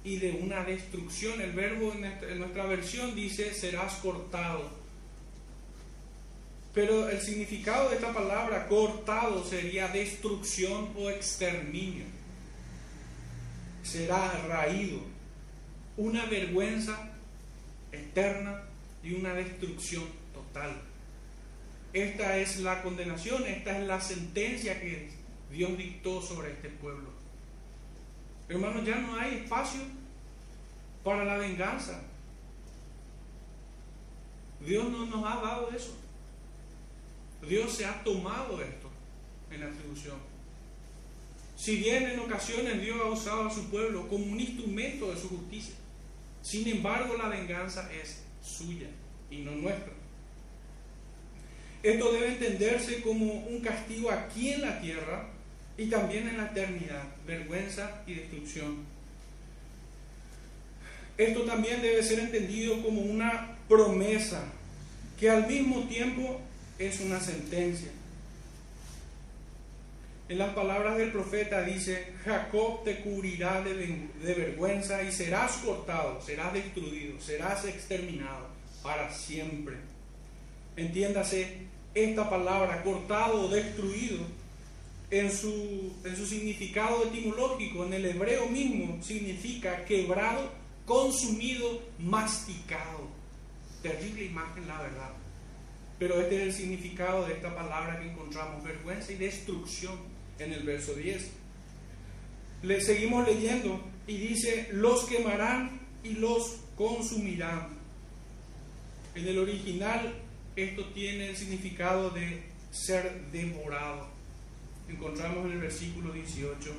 y 0.04 0.18
de 0.18 0.32
una 0.32 0.62
destrucción. 0.62 1.40
El 1.40 1.52
verbo 1.52 1.90
en 1.94 2.38
nuestra 2.38 2.66
versión 2.66 3.14
dice 3.14 3.54
serás 3.54 3.94
cortado. 3.94 4.70
Pero 6.74 7.08
el 7.08 7.18
significado 7.22 7.88
de 7.88 7.96
esta 7.96 8.12
palabra 8.12 8.68
cortado 8.68 9.42
sería 9.42 9.88
destrucción 9.88 10.90
o 10.98 11.08
exterminio. 11.08 12.04
Será 13.82 14.32
raído. 14.48 15.00
Una 15.96 16.26
vergüenza 16.26 17.10
eterna 17.90 18.64
y 19.02 19.14
una 19.14 19.32
destrucción 19.32 20.04
total. 20.34 20.78
Esta 21.94 22.36
es 22.36 22.58
la 22.60 22.82
condenación, 22.82 23.46
esta 23.46 23.78
es 23.78 23.86
la 23.86 24.00
sentencia 24.00 24.78
que 24.78 25.21
Dios 25.52 25.76
dictó 25.76 26.22
sobre 26.22 26.52
este 26.52 26.70
pueblo. 26.70 27.10
Hermanos, 28.48 28.86
ya 28.86 28.96
no 28.96 29.16
hay 29.16 29.34
espacio 29.34 29.82
para 31.04 31.24
la 31.24 31.36
venganza. 31.36 32.02
Dios 34.64 34.88
no 34.90 35.06
nos 35.06 35.24
ha 35.24 35.40
dado 35.42 35.70
eso. 35.70 35.94
Dios 37.46 37.72
se 37.72 37.84
ha 37.84 38.02
tomado 38.02 38.62
esto 38.62 38.88
en 39.50 39.60
la 39.60 39.66
atribución. 39.66 40.16
Si 41.56 41.76
bien 41.76 42.04
en 42.04 42.20
ocasiones 42.20 42.80
Dios 42.80 42.98
ha 43.00 43.10
usado 43.10 43.46
a 43.46 43.54
su 43.54 43.68
pueblo 43.68 44.08
como 44.08 44.24
un 44.24 44.40
instrumento 44.40 45.12
de 45.12 45.20
su 45.20 45.28
justicia, 45.28 45.74
sin 46.40 46.66
embargo 46.66 47.14
la 47.16 47.28
venganza 47.28 47.92
es 47.92 48.22
suya 48.42 48.88
y 49.30 49.38
no 49.38 49.52
nuestra. 49.52 49.92
Esto 51.82 52.12
debe 52.12 52.28
entenderse 52.28 53.02
como 53.02 53.32
un 53.32 53.60
castigo 53.60 54.10
aquí 54.10 54.52
en 54.52 54.62
la 54.62 54.80
tierra 54.80 55.31
y 55.76 55.86
también 55.86 56.28
en 56.28 56.36
la 56.36 56.46
eternidad, 56.46 57.04
vergüenza 57.26 58.02
y 58.06 58.14
destrucción. 58.14 58.84
Esto 61.16 61.42
también 61.42 61.82
debe 61.82 62.02
ser 62.02 62.20
entendido 62.20 62.82
como 62.82 63.00
una 63.02 63.56
promesa 63.68 64.44
que 65.18 65.30
al 65.30 65.46
mismo 65.46 65.84
tiempo 65.84 66.40
es 66.78 67.00
una 67.00 67.20
sentencia. 67.20 67.90
En 70.28 70.38
las 70.38 70.54
palabras 70.54 70.96
del 70.96 71.12
profeta 71.12 71.62
dice, 71.62 72.14
Jacob 72.24 72.84
te 72.84 73.00
cubrirá 73.00 73.60
de, 73.60 74.08
de, 74.22 74.34
vergüenza 74.34 75.02
y 75.02 75.12
serás 75.12 75.58
cortado, 75.58 76.22
serás 76.22 76.54
destruido, 76.54 77.20
serás 77.20 77.66
exterminado 77.66 78.48
para 78.82 79.12
siempre. 79.12 79.76
Entiéndase 80.76 81.66
esta 81.94 82.30
palabra, 82.30 82.82
cortado 82.82 83.42
o 83.42 83.48
destruido, 83.48 84.24
en 85.12 85.30
su, 85.30 85.92
en 86.04 86.16
su 86.16 86.26
significado 86.26 87.04
etimológico, 87.04 87.84
en 87.84 87.92
el 87.92 88.06
hebreo 88.06 88.48
mismo, 88.48 88.98
significa 89.02 89.84
quebrado, 89.84 90.50
consumido, 90.86 91.82
masticado. 91.98 93.10
Terrible 93.82 94.24
imagen, 94.24 94.66
la 94.66 94.80
verdad. 94.80 95.10
Pero 95.98 96.18
este 96.18 96.36
es 96.36 96.42
el 96.42 96.52
significado 96.54 97.26
de 97.26 97.34
esta 97.34 97.54
palabra 97.54 98.00
que 98.00 98.10
encontramos, 98.10 98.64
vergüenza 98.64 99.12
y 99.12 99.16
destrucción, 99.16 99.98
en 100.38 100.54
el 100.54 100.62
verso 100.62 100.94
10. 100.94 101.30
Le 102.62 102.80
seguimos 102.80 103.28
leyendo 103.28 103.82
y 104.06 104.16
dice, 104.16 104.70
los 104.72 105.04
quemarán 105.04 105.78
y 106.02 106.14
los 106.14 106.56
consumirán. 106.74 107.68
En 109.14 109.28
el 109.28 109.38
original 109.38 110.14
esto 110.56 110.86
tiene 110.94 111.28
el 111.28 111.36
significado 111.36 112.08
de 112.08 112.44
ser 112.70 113.26
devorado 113.30 114.11
encontramos 114.88 115.46
en 115.46 115.52
el 115.52 115.58
versículo 115.58 116.12
18. 116.12 116.70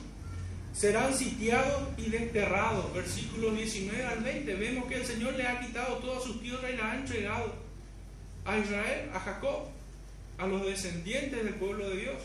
Serán 0.73 1.13
sitiados 1.13 1.89
y 1.97 2.09
desterrados, 2.09 2.91
versículo 2.93 3.51
19 3.51 4.03
al 4.05 4.23
20. 4.23 4.55
Vemos 4.55 4.85
que 4.85 4.95
el 4.95 5.05
Señor 5.05 5.33
le 5.35 5.47
ha 5.47 5.59
quitado 5.59 5.97
todas 5.97 6.23
sus 6.23 6.41
tierras 6.41 6.71
y 6.73 6.77
la 6.77 6.91
ha 6.91 6.95
entregado 6.95 7.53
a 8.45 8.57
Israel, 8.57 9.09
a 9.13 9.19
Jacob, 9.19 9.67
a 10.37 10.47
los 10.47 10.65
descendientes 10.65 11.43
del 11.43 11.53
pueblo 11.55 11.89
de 11.89 11.97
Dios. 11.97 12.17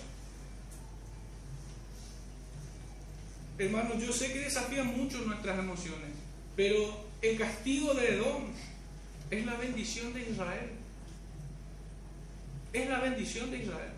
Hermanos, 3.58 4.00
yo 4.00 4.12
sé 4.12 4.32
que 4.32 4.40
desafían 4.40 4.96
mucho 4.96 5.18
nuestras 5.18 5.58
emociones, 5.58 6.10
pero 6.56 7.06
el 7.20 7.36
castigo 7.36 7.92
de 7.92 8.14
Edom 8.14 8.44
es 9.30 9.44
la 9.44 9.56
bendición 9.56 10.14
de 10.14 10.30
Israel. 10.30 10.70
Es 12.72 12.88
la 12.88 13.00
bendición 13.00 13.50
de 13.50 13.58
Israel 13.58 13.97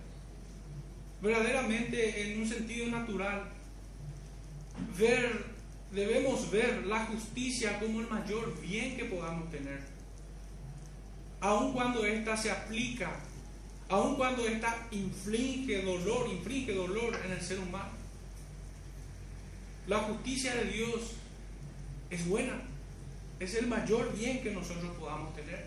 verdaderamente 1.23 2.33
en 2.33 2.41
un 2.41 2.49
sentido 2.49 2.87
natural. 2.87 3.51
Debemos 5.93 6.51
ver 6.51 6.87
la 6.87 7.07
justicia 7.07 7.79
como 7.81 8.01
el 8.01 8.09
mayor 8.09 8.61
bien 8.61 8.97
que 8.97 9.07
podamos 9.07 9.51
tener, 9.51 9.81
aun 11.41 11.73
cuando 11.73 12.05
ésta 12.05 12.37
se 12.37 12.51
aplica 12.51 13.11
aun 13.91 14.15
cuando 14.15 14.47
ésta 14.47 14.87
inflige 14.93 15.83
dolor, 15.83 16.29
inflige 16.31 16.73
dolor 16.73 17.19
en 17.25 17.33
el 17.33 17.41
ser 17.41 17.59
humano. 17.59 17.91
La 19.89 19.99
justicia 19.99 20.55
de 20.55 20.65
Dios 20.71 21.15
es 22.09 22.27
buena, 22.29 22.63
es 23.41 23.57
el 23.57 23.67
mayor 23.67 24.17
bien 24.17 24.43
que 24.43 24.53
nosotros 24.53 24.97
podamos 24.97 25.35
tener. 25.35 25.67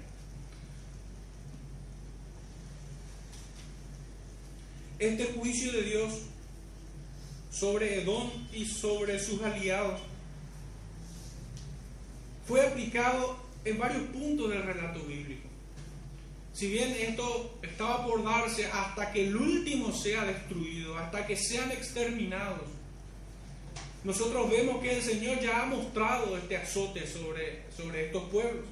Este 5.04 5.26
juicio 5.34 5.70
de 5.74 5.82
Dios 5.82 6.14
sobre 7.52 8.02
Edom 8.02 8.30
y 8.54 8.64
sobre 8.66 9.20
sus 9.20 9.42
aliados 9.42 10.00
fue 12.48 12.66
aplicado 12.66 13.36
en 13.66 13.78
varios 13.78 14.04
puntos 14.04 14.50
del 14.50 14.64
relato 14.64 15.02
bíblico. 15.02 15.50
Si 16.54 16.70
bien 16.70 16.96
esto 16.98 17.60
estaba 17.62 18.08
por 18.08 18.24
darse 18.24 18.68
hasta 18.68 19.12
que 19.12 19.28
el 19.28 19.36
último 19.36 19.92
sea 19.92 20.24
destruido, 20.24 20.98
hasta 20.98 21.28
que 21.28 21.36
sean 21.36 21.70
exterminados, 21.72 22.70
nosotros 24.06 24.50
vemos 24.50 24.82
que 24.82 24.96
el 24.96 25.02
Señor 25.02 25.38
ya 25.42 25.64
ha 25.64 25.66
mostrado 25.66 26.38
este 26.38 26.56
azote 26.56 27.06
sobre, 27.08 27.64
sobre 27.76 28.06
estos 28.06 28.24
pueblos. 28.30 28.66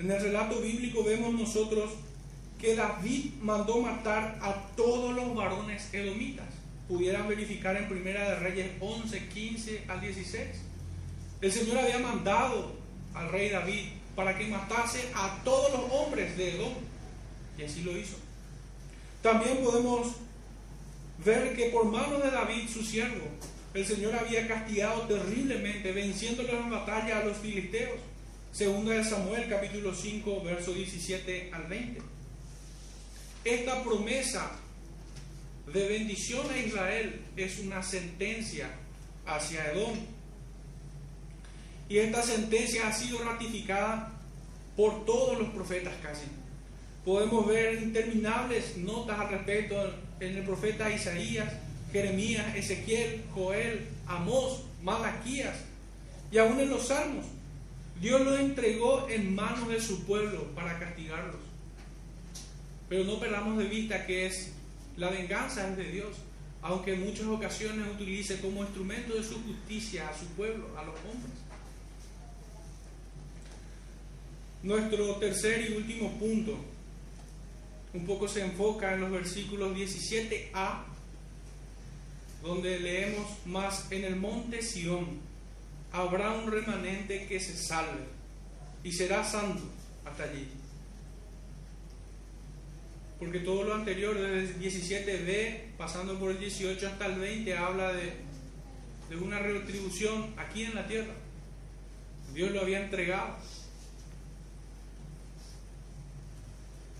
En 0.00 0.10
el 0.10 0.20
relato 0.20 0.60
bíblico 0.60 1.04
vemos 1.04 1.32
nosotros 1.34 1.92
que 2.60 2.74
David 2.74 3.34
mandó 3.40 3.80
matar 3.80 4.38
a 4.40 4.54
todos 4.76 5.14
los 5.14 5.34
varones 5.34 5.92
edomitas. 5.92 6.46
Pudieran 6.88 7.28
verificar 7.28 7.76
en 7.76 7.88
Primera 7.88 8.30
de 8.30 8.36
Reyes 8.36 8.70
11, 8.80 9.28
15 9.28 9.84
al 9.88 10.00
16. 10.00 10.46
El 11.40 11.52
Señor 11.52 11.78
había 11.78 11.98
mandado 11.98 12.76
al 13.14 13.30
rey 13.30 13.50
David 13.50 13.86
para 14.14 14.36
que 14.38 14.46
matase 14.46 15.00
a 15.14 15.42
todos 15.44 15.72
los 15.72 15.92
hombres 15.92 16.36
de 16.36 16.56
Edom. 16.56 16.72
Y 17.58 17.64
así 17.64 17.82
lo 17.82 17.96
hizo. 17.96 18.16
También 19.22 19.58
podemos 19.58 20.12
ver 21.24 21.54
que 21.56 21.66
por 21.66 21.84
mano 21.86 22.18
de 22.18 22.30
David, 22.30 22.68
su 22.68 22.82
siervo, 22.82 23.26
el 23.74 23.84
Señor 23.84 24.14
había 24.14 24.46
castigado 24.46 25.02
terriblemente, 25.02 25.92
venciéndoles 25.92 26.52
en 26.52 26.70
batalla 26.70 27.18
a 27.18 27.24
los 27.24 27.36
filisteos. 27.36 27.98
Segunda 28.52 28.92
de 28.94 29.04
Samuel, 29.04 29.48
capítulo 29.50 29.94
5, 29.94 30.42
verso 30.42 30.72
17 30.72 31.50
al 31.52 31.66
20. 31.66 32.15
Esta 33.46 33.80
promesa 33.84 34.50
de 35.72 35.86
bendición 35.86 36.50
a 36.50 36.58
Israel 36.58 37.20
es 37.36 37.60
una 37.60 37.80
sentencia 37.80 38.68
hacia 39.24 39.70
Edom. 39.70 39.96
Y 41.88 41.98
esta 41.98 42.24
sentencia 42.24 42.88
ha 42.88 42.92
sido 42.92 43.22
ratificada 43.22 44.10
por 44.76 45.04
todos 45.04 45.38
los 45.38 45.50
profetas 45.50 45.94
casi. 46.02 46.26
Podemos 47.04 47.46
ver 47.46 47.80
interminables 47.80 48.78
notas 48.78 49.16
al 49.20 49.28
respecto 49.28 49.94
en 50.18 50.38
el 50.38 50.42
profeta 50.42 50.90
Isaías, 50.90 51.52
Jeremías, 51.92 52.56
Ezequiel, 52.56 53.26
Joel, 53.32 53.86
Amós, 54.08 54.64
Malaquías 54.82 55.54
y 56.32 56.38
aún 56.38 56.58
en 56.58 56.70
los 56.70 56.88
salmos. 56.88 57.26
Dios 58.00 58.22
lo 58.22 58.36
entregó 58.38 59.08
en 59.08 59.36
manos 59.36 59.68
de 59.68 59.80
su 59.80 60.04
pueblo 60.04 60.52
para 60.56 60.80
castigarlos. 60.80 61.45
Pero 62.88 63.04
no 63.04 63.18
perdamos 63.18 63.58
de 63.58 63.64
vista 63.64 64.06
que 64.06 64.26
es 64.26 64.52
la 64.96 65.10
venganza 65.10 65.68
es 65.68 65.76
de 65.76 65.90
Dios, 65.90 66.16
aunque 66.62 66.94
en 66.94 67.04
muchas 67.04 67.26
ocasiones 67.26 67.86
utilice 67.94 68.40
como 68.40 68.62
instrumento 68.62 69.14
de 69.14 69.24
su 69.24 69.42
justicia 69.42 70.08
a 70.08 70.18
su 70.18 70.26
pueblo, 70.28 70.66
a 70.78 70.84
los 70.84 70.94
hombres. 71.00 71.32
Nuestro 74.62 75.16
tercer 75.16 75.70
y 75.70 75.76
último 75.76 76.12
punto 76.18 76.56
un 77.92 78.04
poco 78.04 78.28
se 78.28 78.42
enfoca 78.42 78.94
en 78.94 79.00
los 79.00 79.10
versículos 79.10 79.76
17a 79.76 80.84
donde 82.42 82.78
leemos 82.78 83.26
más 83.46 83.90
en 83.90 84.04
el 84.04 84.16
monte 84.16 84.62
Sión 84.62 85.18
habrá 85.92 86.32
un 86.32 86.50
remanente 86.50 87.26
que 87.26 87.40
se 87.40 87.56
salve 87.56 88.04
y 88.84 88.92
será 88.92 89.24
santo 89.24 89.62
hasta 90.04 90.24
allí. 90.24 90.46
Porque 93.18 93.40
todo 93.40 93.64
lo 93.64 93.74
anterior, 93.74 94.14
desde 94.14 94.54
el 94.54 94.60
17b, 94.60 95.76
pasando 95.78 96.18
por 96.18 96.30
el 96.30 96.38
18 96.38 96.86
hasta 96.86 97.06
el 97.06 97.18
20, 97.18 97.56
habla 97.56 97.92
de, 97.92 98.12
de 99.08 99.16
una 99.16 99.38
retribución 99.38 100.34
aquí 100.36 100.64
en 100.64 100.74
la 100.74 100.86
tierra. 100.86 101.14
Dios 102.34 102.50
lo 102.50 102.60
había 102.60 102.82
entregado. 102.82 103.36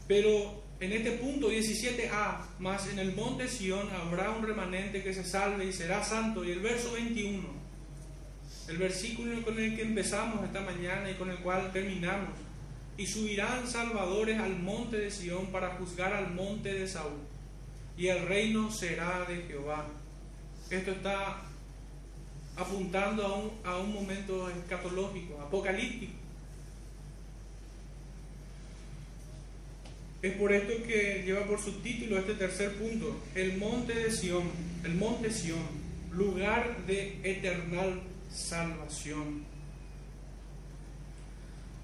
Pero 0.09 0.62
en 0.81 0.92
este 0.92 1.12
punto 1.12 1.50
17a, 1.50 2.59
más 2.59 2.88
en 2.88 2.98
el 2.98 3.14
monte 3.14 3.48
Sión 3.48 3.88
habrá 3.90 4.31
un 4.31 4.46
remanente 4.46 5.02
que 5.02 5.12
se 5.12 5.24
salve 5.24 5.66
y 5.66 5.72
será 5.72 6.05
santo. 6.05 6.44
Y 6.44 6.52
el 6.52 6.61
verso 6.61 6.92
21, 6.92 7.46
el 8.68 8.79
versículo 8.79 9.42
con 9.42 9.59
el 9.59 9.74
que 9.74 9.83
empezamos 9.83 10.44
esta 10.44 10.61
mañana 10.61 11.11
y 11.11 11.14
con 11.14 11.31
el 11.31 11.38
cual 11.38 11.72
terminamos. 11.72 12.45
Y 12.96 13.06
subirán 13.06 13.66
salvadores 13.68 14.38
al 14.38 14.56
monte 14.59 14.96
de 14.98 15.11
Sión 15.11 15.46
para 15.46 15.76
juzgar 15.76 16.14
al 16.14 16.32
monte 16.32 16.72
de 16.72 16.88
Saúl. 16.88 17.20
Y 17.98 18.09
el 18.09 18.26
reino 18.26 18.70
será 18.70 19.24
de 19.24 19.42
Jehová. 19.42 19.87
Esto 20.70 20.90
está 20.92 21.42
apuntando 22.56 23.54
a 23.64 23.78
un, 23.78 23.92
momento 23.92 24.48
escatológico, 24.48 25.40
apocalíptico 25.40 26.26
Es 30.22 30.32
por 30.32 30.52
esto 30.52 30.82
que 30.85 31.22
lleva 31.24 31.46
por 31.46 31.61
subtítulo 31.61 32.18
este 32.18 32.35
tercer 32.35 32.74
punto, 32.76 33.16
el 33.35 33.59
monte 33.59 33.94
de 33.94 34.11
Sión, 34.11 34.50
el 34.82 34.94
monte 34.94 35.30
Sión, 35.30 35.61
lugar 36.11 36.85
de 36.87 37.20
eternal 37.22 38.00
salvación. 38.32 39.44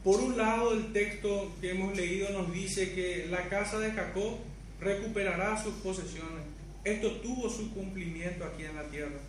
Por 0.05 0.21
un 0.21 0.37
lado, 0.37 0.73
el 0.73 0.93
texto 0.93 1.53
que 1.61 1.71
hemos 1.71 1.97
leído 1.97 2.31
nos 2.31 2.53
dice 2.53 2.93
que 2.93 3.27
la 3.31 3.49
casa 3.49 3.79
de 3.79 3.93
Jacob 3.93 4.39
recuperará 4.81 5.63
sus 5.63 5.75
posesiones. 5.75 6.45
Esto 6.85 7.13
tuvo 7.21 7.49
su 7.49 7.73
cumplimiento 7.73 8.45
aquí 8.45 8.65
en 8.65 8.75
la 8.75 8.85
tierra, 8.85 9.21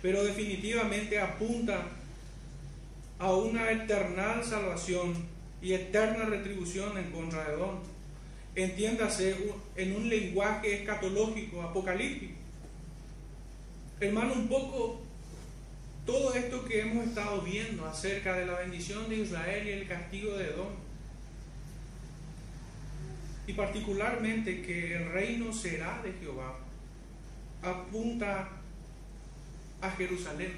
pero 0.00 0.24
definitivamente 0.24 1.18
apunta 1.18 1.86
a 3.18 3.34
una 3.34 3.70
eternal 3.70 4.42
salvación 4.42 5.14
y 5.60 5.74
eterna 5.74 6.24
retribución 6.24 6.96
en 6.96 7.10
contra 7.10 7.50
de 7.50 7.56
Don 7.56 7.98
entiéndase 8.62 9.36
en 9.76 9.96
un 9.96 10.08
lenguaje 10.08 10.80
escatológico, 10.80 11.62
apocalíptico. 11.62 12.34
Hermano, 14.00 14.34
un 14.34 14.48
poco 14.48 15.00
todo 16.08 16.32
esto 16.32 16.64
que 16.64 16.80
hemos 16.80 17.06
estado 17.06 17.42
viendo 17.42 17.84
acerca 17.84 18.34
de 18.34 18.46
la 18.46 18.54
bendición 18.54 19.10
de 19.10 19.16
Israel 19.16 19.68
y 19.68 19.72
el 19.72 19.86
castigo 19.86 20.38
de 20.38 20.46
Edom, 20.46 20.72
y 23.46 23.52
particularmente 23.52 24.62
que 24.62 24.96
el 24.96 25.12
reino 25.12 25.52
será 25.52 26.00
de 26.02 26.14
Jehová, 26.14 26.60
apunta 27.60 28.48
a 29.82 29.90
Jerusalén. 29.90 30.54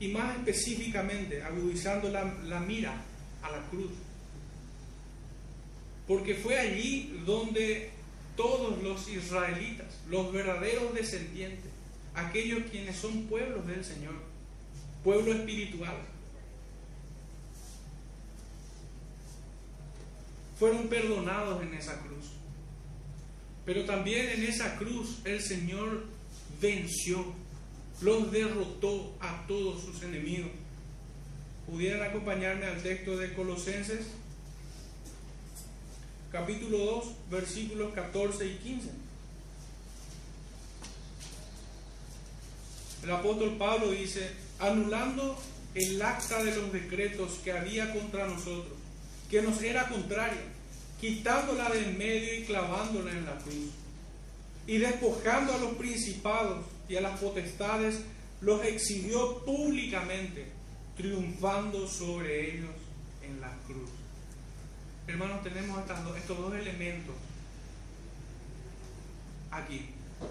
Y 0.00 0.08
más 0.08 0.36
específicamente, 0.36 1.42
agudizando 1.42 2.10
la, 2.10 2.24
la 2.44 2.60
mira 2.60 2.92
a 3.40 3.50
la 3.50 3.62
cruz. 3.70 3.92
Porque 6.06 6.34
fue 6.34 6.58
allí 6.58 7.22
donde 7.24 7.90
todos 8.36 8.82
los 8.82 9.08
israelitas, 9.08 9.98
los 10.10 10.30
verdaderos 10.30 10.92
descendientes, 10.92 11.69
aquellos 12.26 12.64
quienes 12.70 12.96
son 12.96 13.24
pueblos 13.24 13.66
del 13.66 13.84
Señor, 13.84 14.14
pueblo 15.02 15.32
espiritual, 15.32 15.96
fueron 20.58 20.88
perdonados 20.88 21.62
en 21.62 21.74
esa 21.74 22.00
cruz. 22.00 22.26
Pero 23.64 23.84
también 23.84 24.28
en 24.28 24.44
esa 24.44 24.76
cruz 24.76 25.20
el 25.24 25.40
Señor 25.40 26.04
venció, 26.60 27.24
los 28.00 28.30
derrotó 28.30 29.16
a 29.20 29.46
todos 29.46 29.82
sus 29.82 30.02
enemigos. 30.02 30.50
¿Pudieran 31.66 32.02
acompañarme 32.02 32.66
al 32.66 32.82
texto 32.82 33.16
de 33.16 33.32
Colosenses 33.34 34.06
capítulo 36.30 36.78
2, 36.78 37.04
versículos 37.30 37.92
14 37.92 38.46
y 38.46 38.56
15. 38.56 38.90
El 43.02 43.10
apóstol 43.10 43.56
Pablo 43.56 43.90
dice, 43.90 44.30
anulando 44.58 45.38
el 45.74 46.02
acta 46.02 46.42
de 46.42 46.54
los 46.54 46.72
decretos 46.72 47.38
que 47.42 47.52
había 47.52 47.92
contra 47.92 48.26
nosotros, 48.26 48.76
que 49.30 49.42
nos 49.42 49.62
era 49.62 49.88
contraria, 49.88 50.42
quitándola 51.00 51.70
de 51.70 51.84
en 51.84 51.98
medio 51.98 52.34
y 52.40 52.44
clavándola 52.44 53.12
en 53.12 53.24
la 53.24 53.38
cruz, 53.38 53.70
y 54.66 54.78
despojando 54.78 55.54
a 55.54 55.58
los 55.58 55.74
principados 55.74 56.64
y 56.88 56.96
a 56.96 57.00
las 57.00 57.18
potestades, 57.18 58.00
los 58.40 58.64
exhibió 58.64 59.44
públicamente, 59.44 60.46
triunfando 60.96 61.88
sobre 61.88 62.54
ellos 62.54 62.70
en 63.22 63.40
la 63.40 63.56
cruz. 63.66 63.88
hermanos, 65.06 65.42
tenemos 65.42 65.78
estos 66.16 66.38
dos 66.38 66.54
elementos 66.54 67.14
aquí. 69.50 69.86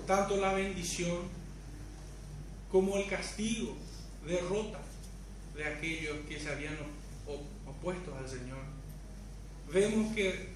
Tanto 0.05 0.37
la 0.37 0.53
bendición 0.53 1.38
como 2.71 2.97
el 2.97 3.07
castigo, 3.07 3.75
derrota 4.25 4.79
de 5.55 5.65
aquellos 5.65 6.17
que 6.27 6.39
se 6.39 6.49
habían 6.49 6.77
opuestos 7.65 8.13
al 8.17 8.29
Señor. 8.29 8.59
Vemos 9.71 10.13
que 10.15 10.49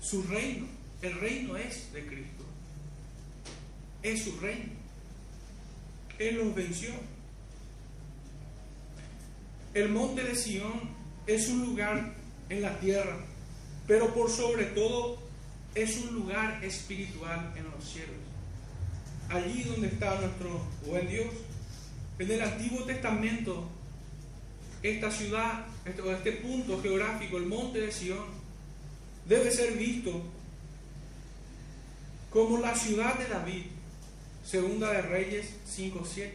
su 0.00 0.22
reino, 0.24 0.66
el 1.02 1.18
reino 1.20 1.56
es 1.56 1.92
de 1.92 2.06
Cristo. 2.06 2.44
Es 4.02 4.24
su 4.24 4.38
reino. 4.38 4.72
Él 6.18 6.36
los 6.36 6.54
venció. 6.54 6.90
El 9.74 9.90
monte 9.90 10.22
de 10.22 10.34
Sión 10.34 10.96
es 11.26 11.48
un 11.48 11.66
lugar 11.66 12.14
en 12.48 12.62
la 12.62 12.78
tierra, 12.80 13.18
pero 13.86 14.14
por 14.14 14.30
sobre 14.30 14.64
todo 14.66 15.18
es 15.74 15.98
un 15.98 16.14
lugar 16.14 16.64
espiritual 16.64 17.52
en 17.56 17.64
los 17.70 17.84
cielos. 17.84 18.25
Allí 19.28 19.64
donde 19.64 19.88
está 19.88 20.20
nuestro 20.20 20.60
buen 20.86 21.08
Dios. 21.08 21.26
En 22.18 22.30
el 22.30 22.40
Antiguo 22.40 22.84
Testamento, 22.84 23.68
esta 24.82 25.10
ciudad, 25.10 25.66
este, 25.84 26.12
este 26.12 26.32
punto 26.32 26.80
geográfico, 26.80 27.36
el 27.36 27.46
monte 27.46 27.80
de 27.80 27.92
Sión, 27.92 28.24
debe 29.26 29.50
ser 29.50 29.74
visto 29.74 30.22
como 32.30 32.58
la 32.58 32.74
ciudad 32.74 33.18
de 33.18 33.28
David, 33.28 33.62
segunda 34.44 34.92
de 34.92 35.02
Reyes 35.02 35.46
5.7, 35.66 36.30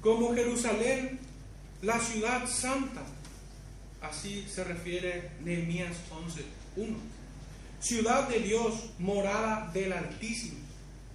como 0.00 0.34
Jerusalén, 0.34 1.18
la 1.82 1.98
ciudad 1.98 2.48
santa, 2.48 3.02
así 4.00 4.46
se 4.48 4.64
refiere 4.64 5.30
Nehemías 5.44 5.96
11.1, 6.76 6.96
ciudad 7.80 8.28
de 8.28 8.40
Dios, 8.40 8.90
morada 8.98 9.70
del 9.72 9.92
Altísimo, 9.92 10.67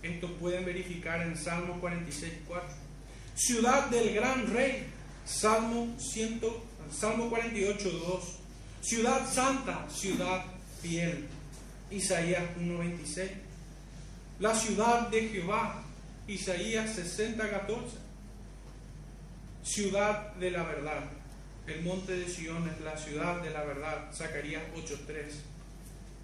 esto 0.03 0.31
pueden 0.35 0.65
verificar 0.65 1.21
en 1.21 1.35
Salmo 1.37 1.81
46.4, 1.81 2.61
ciudad 3.35 3.87
del 3.87 4.13
gran 4.13 4.53
rey, 4.53 4.85
Salmo, 5.25 5.95
100, 5.97 6.41
Salmo 6.91 7.31
48.2, 7.31 8.19
ciudad 8.81 9.27
santa, 9.33 9.87
ciudad 9.89 10.45
fiel. 10.81 11.25
Isaías 11.89 12.43
1.26. 12.59 13.29
La 14.39 14.55
ciudad 14.55 15.07
de 15.09 15.29
Jehová, 15.29 15.83
Isaías 16.27 16.97
60.14. 16.97 17.77
Ciudad 19.63 20.33
de 20.35 20.51
la 20.51 20.63
verdad. 20.63 21.03
El 21.67 21.83
monte 21.83 22.13
de 22.13 22.27
Sion 22.27 22.67
es 22.67 22.81
la 22.81 22.97
ciudad 22.97 23.41
de 23.41 23.51
la 23.51 23.63
verdad, 23.63 24.13
Zacarías 24.13 24.63
8.3. 24.75 25.23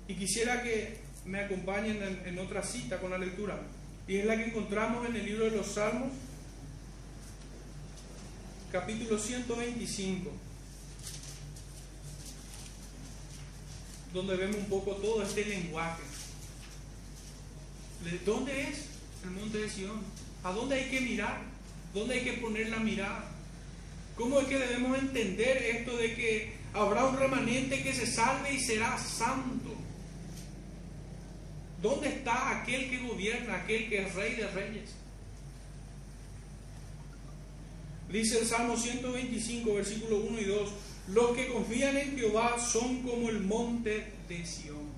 Y 0.08 0.16
quisiera 0.16 0.64
que 0.64 0.98
me 1.30 1.42
acompañen 1.42 2.22
en, 2.26 2.40
otra 2.40 2.64
cita 2.64 3.00
con 3.00 3.12
la 3.12 3.18
lectura. 3.18 3.60
Y 4.08 4.18
es 4.18 4.26
la 4.26 4.36
que 4.36 4.46
encontramos 4.46 5.08
en 5.08 5.16
el 5.16 5.26
libro 5.26 5.46
de 5.46 5.52
los 5.52 5.68
Salmos, 5.68 6.10
capítulo 8.72 9.18
125. 9.18 10.32
donde 14.12 14.36
vemos 14.38 14.56
un 14.56 14.66
poco 14.66 14.94
todo 14.96 15.22
este 15.22 15.46
lenguaje. 15.46 16.02
¿De 18.04 18.18
dónde 18.26 18.64
es 18.64 18.86
el 19.24 19.30
monte 19.30 19.60
de 19.60 19.70
Sion? 19.70 20.02
¿A 20.44 20.52
dónde 20.52 20.78
hay 20.78 20.90
que 20.90 21.02
mirar? 21.02 21.42
¿Dónde 21.94 22.16
hay 22.16 22.24
que 22.24 22.34
poner 22.34 22.70
la 22.70 22.80
mirada? 22.80 23.26
¿Cómo 24.16 24.40
es 24.40 24.48
que 24.48 24.58
debemos 24.58 24.98
entender 24.98 25.58
esto 25.58 25.96
de 25.96 26.16
que 26.16 26.54
habrá 26.74 27.06
un 27.06 27.18
remanente 27.18 27.84
que 27.84 27.94
se 27.94 28.08
salve 28.08 28.52
y 28.52 28.60
será 28.60 28.98
santo? 28.98 29.76
¿Dónde 31.82 32.10
está 32.10 32.60
aquel 32.60 32.90
que 32.90 33.00
gobierna, 33.00 33.56
aquel 33.56 33.88
que 33.88 34.04
es 34.04 34.16
rey 34.16 34.36
de 34.36 34.48
reyes? 34.48 34.92
Dice 38.12 38.40
el 38.40 38.46
Salmo 38.46 38.76
125, 38.76 39.74
versículo 39.76 40.18
1 40.18 40.42
y 40.42 40.46
2, 40.46 40.70
los 41.10 41.36
que 41.36 41.48
confían 41.48 41.96
en 41.96 42.18
Jehová 42.18 42.58
son 42.60 43.04
como 43.04 43.30
el 43.30 43.40
monte 43.40 44.12
de 44.28 44.46
Sión, 44.46 44.90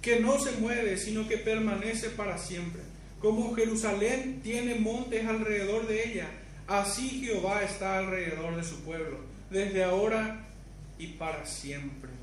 que 0.00 0.20
no 0.20 0.38
se 0.38 0.52
mueve, 0.52 0.96
sino 0.98 1.26
que 1.26 1.38
permanece 1.38 2.10
para 2.10 2.38
siempre. 2.38 2.82
Como 3.18 3.54
Jerusalén 3.54 4.40
tiene 4.42 4.74
montes 4.74 5.26
alrededor 5.26 5.86
de 5.86 6.12
ella, 6.12 6.28
así 6.68 7.24
Jehová 7.24 7.62
está 7.62 7.98
alrededor 7.98 8.56
de 8.56 8.64
su 8.64 8.80
pueblo, 8.80 9.18
desde 9.50 9.82
ahora 9.84 10.46
y 10.98 11.08
para 11.08 11.46
siempre. 11.46 12.13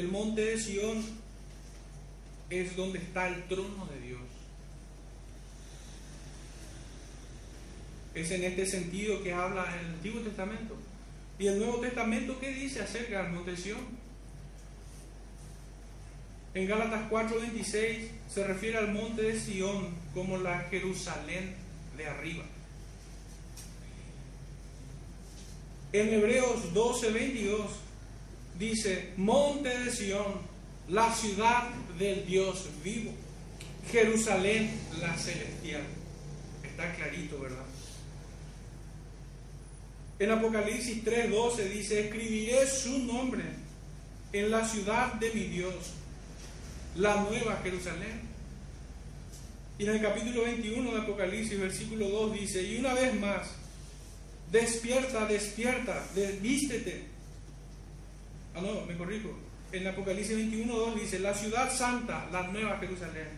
El 0.00 0.08
monte 0.08 0.42
de 0.42 0.58
Sión 0.58 1.04
es 2.48 2.74
donde 2.74 3.00
está 3.00 3.28
el 3.28 3.46
trono 3.48 3.84
de 3.84 4.00
Dios. 4.00 4.22
Es 8.14 8.30
en 8.30 8.44
este 8.44 8.64
sentido 8.64 9.22
que 9.22 9.34
habla 9.34 9.66
el 9.78 9.88
Antiguo 9.88 10.22
Testamento. 10.22 10.74
¿Y 11.38 11.48
el 11.48 11.58
Nuevo 11.58 11.80
Testamento 11.80 12.40
qué 12.40 12.48
dice 12.48 12.80
acerca 12.80 13.24
del 13.24 13.32
monte 13.32 13.54
Sion? 13.54 13.86
En 16.54 16.66
Gálatas 16.66 17.10
4:26 17.10 18.08
se 18.26 18.44
refiere 18.44 18.78
al 18.78 18.92
monte 18.92 19.20
de 19.20 19.38
Sión 19.38 19.90
como 20.14 20.38
la 20.38 20.60
Jerusalén 20.70 21.54
de 21.98 22.06
arriba. 22.06 22.44
En 25.92 26.08
Hebreos 26.08 26.72
12:22 26.72 27.89
dice, 28.60 29.14
monte 29.16 29.76
de 29.76 29.90
Sión, 29.90 30.34
la 30.88 31.12
ciudad 31.12 31.70
del 31.98 32.26
Dios 32.26 32.66
vivo, 32.84 33.10
Jerusalén 33.90 34.70
la 35.00 35.16
celestial. 35.16 35.82
Está 36.62 36.94
clarito, 36.94 37.40
¿verdad? 37.40 37.64
En 40.18 40.30
Apocalipsis 40.30 41.02
3:12 41.02 41.68
dice, 41.70 42.06
escribiré 42.06 42.66
su 42.66 42.98
nombre 42.98 43.42
en 44.32 44.50
la 44.50 44.68
ciudad 44.68 45.14
de 45.14 45.32
mi 45.32 45.44
Dios, 45.44 45.74
la 46.96 47.22
nueva 47.22 47.58
Jerusalén. 47.62 48.28
Y 49.78 49.84
en 49.84 49.90
el 49.92 50.02
capítulo 50.02 50.42
21 50.42 50.92
de 50.92 51.00
Apocalipsis, 51.00 51.58
versículo 51.58 52.10
2 52.10 52.34
dice, 52.34 52.62
y 52.62 52.76
una 52.76 52.92
vez 52.92 53.18
más, 53.18 53.48
despierta, 54.52 55.24
despierta, 55.24 56.04
vístete. 56.42 57.19
Ah, 58.60 58.62
no, 58.62 58.84
me 58.86 58.96
corrijo. 58.96 59.30
En 59.72 59.86
Apocalipsis 59.86 60.36
21, 60.36 60.74
2 60.74 61.00
dice, 61.00 61.18
la 61.20 61.32
ciudad 61.32 61.74
santa, 61.74 62.28
la 62.30 62.48
nueva 62.48 62.76
Jerusalén. 62.78 63.28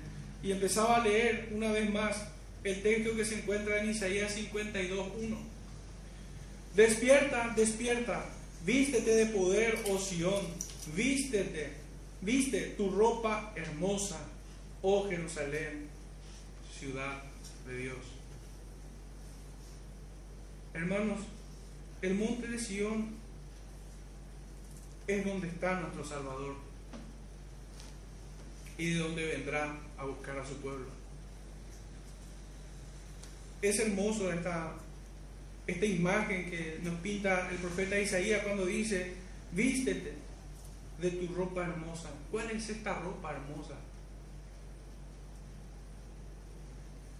Y 0.43 0.51
empezaba 0.51 0.97
a 0.97 1.05
leer 1.05 1.51
una 1.53 1.71
vez 1.71 1.89
más 1.93 2.27
el 2.65 2.83
texto 2.83 3.15
que 3.15 3.25
se 3.25 3.37
encuentra 3.37 3.81
en 3.81 3.91
Isaías 3.91 4.33
52, 4.33 5.09
1. 5.21 5.37
Despierta, 6.75 7.53
despierta, 7.55 8.25
vístete 8.65 9.15
de 9.15 9.27
poder, 9.27 9.79
oh 9.91 9.99
Sión, 9.99 10.45
vístete, 10.97 11.71
viste 12.21 12.75
tu 12.77 12.91
ropa 12.91 13.53
hermosa, 13.55 14.19
oh 14.81 15.09
Jerusalén, 15.09 15.87
ciudad 16.81 17.23
de 17.69 17.77
Dios. 17.77 17.99
Hermanos, 20.75 21.21
el 22.01 22.15
monte 22.15 22.49
de 22.49 22.59
Sión 22.59 23.22
es 25.07 25.25
donde 25.25 25.49
está 25.49 25.81
nuestro 25.81 26.05
Salvador 26.05 26.57
y 28.79 28.95
de 28.95 28.99
donde 28.99 29.27
vendrá 29.27 29.77
a 29.99 30.05
buscar 30.05 30.39
a 30.39 30.47
su 30.47 30.57
pueblo. 30.57 30.87
Es 33.61 33.79
hermoso 33.79 34.33
esta 34.33 34.75
esta 35.67 35.87
imagen 35.87 36.51
que 36.51 36.81
nos 36.83 36.95
pinta 37.01 37.49
el 37.51 37.57
profeta 37.59 37.99
Isaías 37.99 38.43
cuando 38.43 38.67
dice, 38.67 39.15
vístete 39.53 40.15
de 41.01 41.11
tu 41.11 41.35
ropa 41.35 41.63
hermosa. 41.63 42.11
¿Cuál 42.31 42.51
es 42.51 42.69
esta 42.69 42.99
ropa 43.01 43.33
hermosa? 43.33 43.75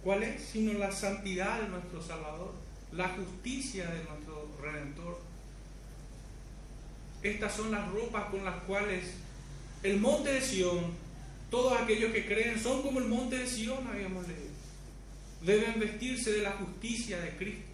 ¿Cuál 0.03 0.23
es? 0.23 0.41
Sino 0.41 0.73
la 0.73 0.91
santidad 0.91 1.61
de 1.61 1.69
nuestro 1.69 2.01
Salvador, 2.01 2.53
la 2.91 3.09
justicia 3.09 3.89
de 3.89 4.03
nuestro 4.03 4.49
Redentor. 4.61 5.32
Estas 7.23 7.55
son 7.55 7.71
las 7.71 7.89
ropas 7.91 8.25
con 8.25 8.43
las 8.43 8.61
cuales 8.63 9.13
el 9.81 9.99
monte 9.99 10.33
de 10.33 10.41
Sión, 10.41 10.91
todos 11.49 11.79
aquellos 11.79 12.11
que 12.11 12.25
creen, 12.25 12.59
son 12.61 12.81
como 12.81 12.99
el 12.99 13.05
monte 13.05 13.37
de 13.37 13.47
Sión, 13.47 13.87
habíamos 13.87 14.27
leído. 14.27 14.53
Deben 15.41 15.79
vestirse 15.79 16.31
de 16.31 16.41
la 16.41 16.51
justicia 16.51 17.19
de 17.19 17.35
Cristo 17.35 17.73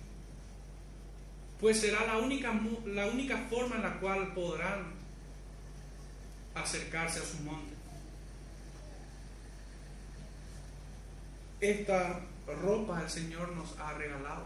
pues 1.60 1.82
será 1.82 2.06
la 2.06 2.18
única, 2.18 2.54
la 2.86 3.08
única 3.08 3.38
forma 3.50 3.76
en 3.76 3.82
la 3.82 4.00
cual 4.00 4.34
podrán 4.34 4.94
acercarse 6.56 7.20
a 7.20 7.24
su 7.24 7.40
monte. 7.44 7.74
Esta 11.60 12.22
ropa 12.48 13.02
el 13.02 13.10
Señor 13.10 13.52
nos 13.52 13.78
ha 13.78 13.94
regalado. 13.94 14.46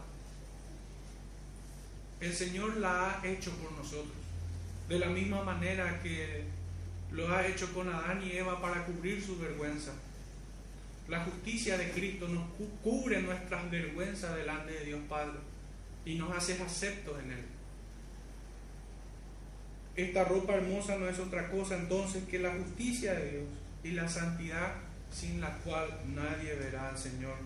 el 2.20 2.32
Señor 2.32 2.78
la 2.78 3.20
ha 3.20 3.26
hecho 3.26 3.52
por 3.58 3.70
nosotros. 3.72 4.23
De 4.88 4.98
la 4.98 5.08
misma 5.08 5.42
manera 5.42 6.00
que 6.02 6.44
lo 7.10 7.32
ha 7.34 7.46
hecho 7.46 7.72
con 7.72 7.88
Adán 7.88 8.22
y 8.22 8.32
Eva 8.32 8.60
para 8.60 8.84
cubrir 8.84 9.22
su 9.22 9.38
vergüenza. 9.38 9.92
La 11.08 11.20
justicia 11.20 11.78
de 11.78 11.90
Cristo 11.90 12.28
nos 12.28 12.44
cubre 12.82 13.22
nuestras 13.22 13.70
vergüenzas 13.70 14.36
delante 14.36 14.72
de 14.72 14.84
Dios 14.84 15.00
Padre 15.08 15.38
y 16.04 16.16
nos 16.16 16.36
hace 16.36 16.60
aceptos 16.62 17.18
en 17.22 17.32
Él. 17.32 17.44
Esta 19.96 20.24
ropa 20.24 20.54
hermosa 20.54 20.96
no 20.96 21.08
es 21.08 21.18
otra 21.18 21.50
cosa 21.50 21.76
entonces 21.76 22.24
que 22.24 22.38
la 22.40 22.52
justicia 22.52 23.14
de 23.14 23.30
Dios 23.30 23.44
y 23.84 23.90
la 23.92 24.08
santidad 24.08 24.74
sin 25.12 25.40
la 25.40 25.56
cual 25.58 25.88
nadie 26.14 26.54
verá 26.56 26.88
al 26.88 26.98
Señor. 26.98 27.36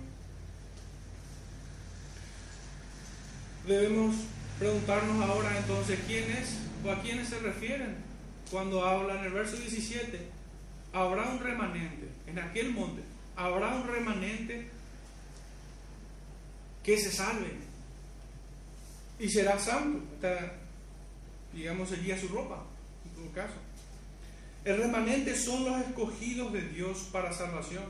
Debemos 3.67 4.15
preguntarnos 4.59 5.25
ahora 5.25 5.57
entonces 5.57 5.99
quién 6.07 6.31
es 6.33 6.59
o 6.85 6.91
a 6.91 7.01
quiénes 7.01 7.29
se 7.29 7.39
refieren 7.39 7.97
cuando 8.51 8.85
habla 8.85 9.19
en 9.19 9.25
el 9.27 9.33
verso 9.33 9.57
17. 9.57 10.19
Habrá 10.93 11.29
un 11.29 11.41
remanente 11.41 12.09
en 12.27 12.39
aquel 12.39 12.73
monte, 12.73 13.03
habrá 13.37 13.75
un 13.75 13.87
remanente 13.87 14.69
que 16.83 16.99
se 16.99 17.13
salve 17.13 17.53
y 19.19 19.29
será 19.29 19.59
santo. 19.59 20.01
digamos, 21.53 21.89
sería 21.89 22.19
su 22.19 22.29
ropa, 22.29 22.65
en 23.05 23.11
todo 23.11 23.33
caso. 23.33 23.55
El 24.65 24.79
remanente 24.79 25.37
son 25.37 25.65
los 25.65 25.81
escogidos 25.81 26.53
de 26.53 26.63
Dios 26.63 27.09
para 27.13 27.33
salvación, 27.33 27.85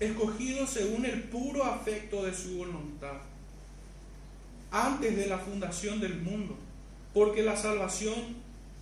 escogidos 0.00 0.70
según 0.70 1.04
el 1.04 1.24
puro 1.24 1.64
afecto 1.64 2.24
de 2.24 2.34
su 2.34 2.58
voluntad, 2.58 3.20
antes 4.74 5.16
de 5.16 5.26
la 5.28 5.38
fundación 5.38 6.00
del 6.00 6.20
mundo, 6.20 6.58
porque 7.14 7.44
la 7.44 7.56
salvación 7.56 8.14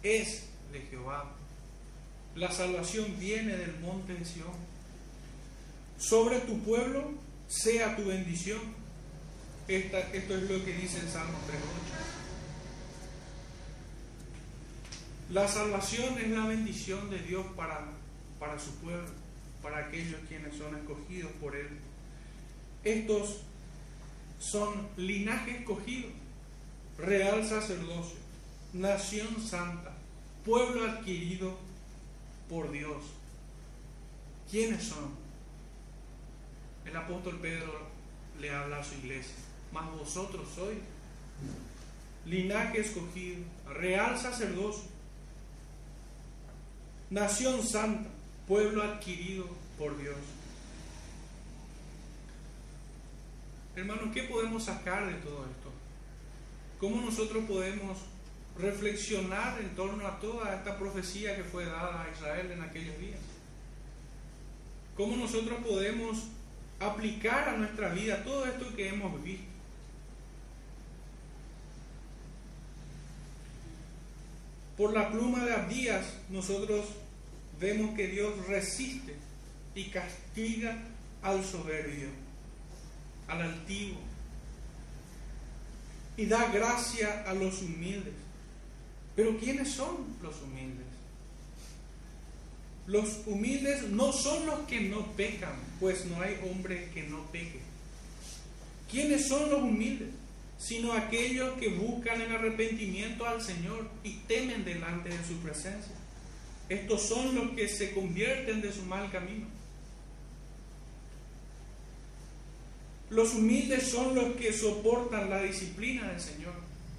es 0.02 0.46
de 0.72 0.80
Jehová. 0.80 1.30
La 2.34 2.50
salvación 2.50 3.14
viene 3.20 3.58
del 3.58 3.78
monte 3.78 4.14
de 4.14 4.24
Sión. 4.24 4.54
Sobre 5.98 6.40
tu 6.40 6.58
pueblo 6.60 7.12
sea 7.46 7.94
tu 7.94 8.06
bendición. 8.06 8.58
esto 9.68 9.98
es 10.34 10.42
lo 10.50 10.64
que 10.64 10.72
dice 10.72 10.98
el 10.98 11.08
Salmo 11.10 11.36
3.8. 11.46 11.52
La 15.34 15.46
salvación 15.46 16.18
es 16.18 16.28
la 16.28 16.46
bendición 16.46 17.10
de 17.10 17.18
Dios 17.18 17.44
para, 17.54 17.84
para 18.40 18.58
su 18.58 18.70
pueblo, 18.76 19.10
para 19.62 19.86
aquellos 19.86 20.20
quienes 20.26 20.56
son 20.56 20.74
escogidos 20.74 21.32
por 21.32 21.54
Él. 21.54 21.68
Estos 22.82 23.42
son 24.42 24.88
linaje 24.96 25.58
escogido, 25.58 26.08
real 26.98 27.46
sacerdocio, 27.48 28.18
nación 28.72 29.40
santa, 29.40 29.92
pueblo 30.44 30.84
adquirido 30.84 31.56
por 32.48 32.72
Dios. 32.72 33.04
¿Quiénes 34.50 34.82
son? 34.82 35.12
El 36.84 36.96
apóstol 36.96 37.38
Pedro 37.40 37.72
le 38.40 38.50
habla 38.50 38.80
a 38.80 38.84
su 38.84 38.94
iglesia, 38.96 39.36
mas 39.72 39.88
vosotros 39.92 40.48
sois 40.54 40.78
linaje 42.26 42.80
escogido, 42.80 43.44
real 43.68 44.18
sacerdocio, 44.18 44.90
nación 47.10 47.62
santa, 47.62 48.10
pueblo 48.48 48.82
adquirido 48.82 49.46
por 49.78 49.96
Dios. 49.98 50.16
Hermanos, 53.74 54.10
¿qué 54.12 54.24
podemos 54.24 54.64
sacar 54.64 55.06
de 55.06 55.14
todo 55.20 55.46
esto? 55.46 55.70
¿Cómo 56.78 57.00
nosotros 57.00 57.44
podemos 57.44 57.98
reflexionar 58.58 59.60
en 59.60 59.74
torno 59.74 60.06
a 60.06 60.20
toda 60.20 60.54
esta 60.54 60.78
profecía 60.78 61.36
que 61.36 61.44
fue 61.44 61.64
dada 61.64 62.02
a 62.02 62.10
Israel 62.10 62.50
en 62.50 62.62
aquellos 62.62 62.98
días? 62.98 63.20
¿Cómo 64.96 65.16
nosotros 65.16 65.58
podemos 65.66 66.28
aplicar 66.80 67.48
a 67.48 67.56
nuestra 67.56 67.88
vida 67.90 68.22
todo 68.24 68.44
esto 68.44 68.76
que 68.76 68.88
hemos 68.88 69.22
visto? 69.22 69.46
Por 74.76 74.92
la 74.92 75.10
pluma 75.10 75.44
de 75.44 75.54
Abdías 75.54 76.04
nosotros 76.28 76.86
vemos 77.60 77.94
que 77.94 78.08
Dios 78.08 78.46
resiste 78.46 79.14
y 79.74 79.84
castiga 79.84 80.76
al 81.22 81.44
soberbio, 81.44 82.08
al 83.32 83.42
altivo, 83.42 83.98
y 86.16 86.26
da 86.26 86.50
gracia 86.52 87.24
a 87.26 87.34
los 87.34 87.62
humildes. 87.62 88.14
Pero 89.16 89.38
¿quiénes 89.38 89.70
son 89.70 90.16
los 90.22 90.40
humildes? 90.42 90.86
Los 92.86 93.20
humildes 93.26 93.84
no 93.84 94.12
son 94.12 94.46
los 94.46 94.60
que 94.60 94.80
no 94.80 95.06
pecan, 95.12 95.54
pues 95.78 96.04
no 96.06 96.20
hay 96.20 96.38
hombre 96.50 96.90
que 96.92 97.04
no 97.04 97.24
peque. 97.30 97.60
¿Quiénes 98.90 99.28
son 99.28 99.50
los 99.50 99.62
humildes? 99.62 100.08
Sino 100.58 100.92
aquellos 100.92 101.58
que 101.58 101.68
buscan 101.68 102.20
el 102.20 102.32
arrepentimiento 102.32 103.26
al 103.26 103.42
Señor 103.42 103.88
y 104.04 104.14
temen 104.28 104.64
delante 104.64 105.08
de 105.08 105.24
su 105.24 105.34
presencia. 105.38 105.94
Estos 106.68 107.02
son 107.02 107.34
los 107.34 107.50
que 107.52 107.68
se 107.68 107.92
convierten 107.92 108.60
de 108.60 108.72
su 108.72 108.82
mal 108.82 109.10
camino. 109.10 109.46
Los 113.12 113.34
humildes 113.34 113.90
son 113.90 114.14
los 114.14 114.36
que 114.36 114.54
soportan 114.54 115.28
la 115.28 115.42
disciplina 115.42 116.08
del 116.08 116.20
Señor, 116.20 116.54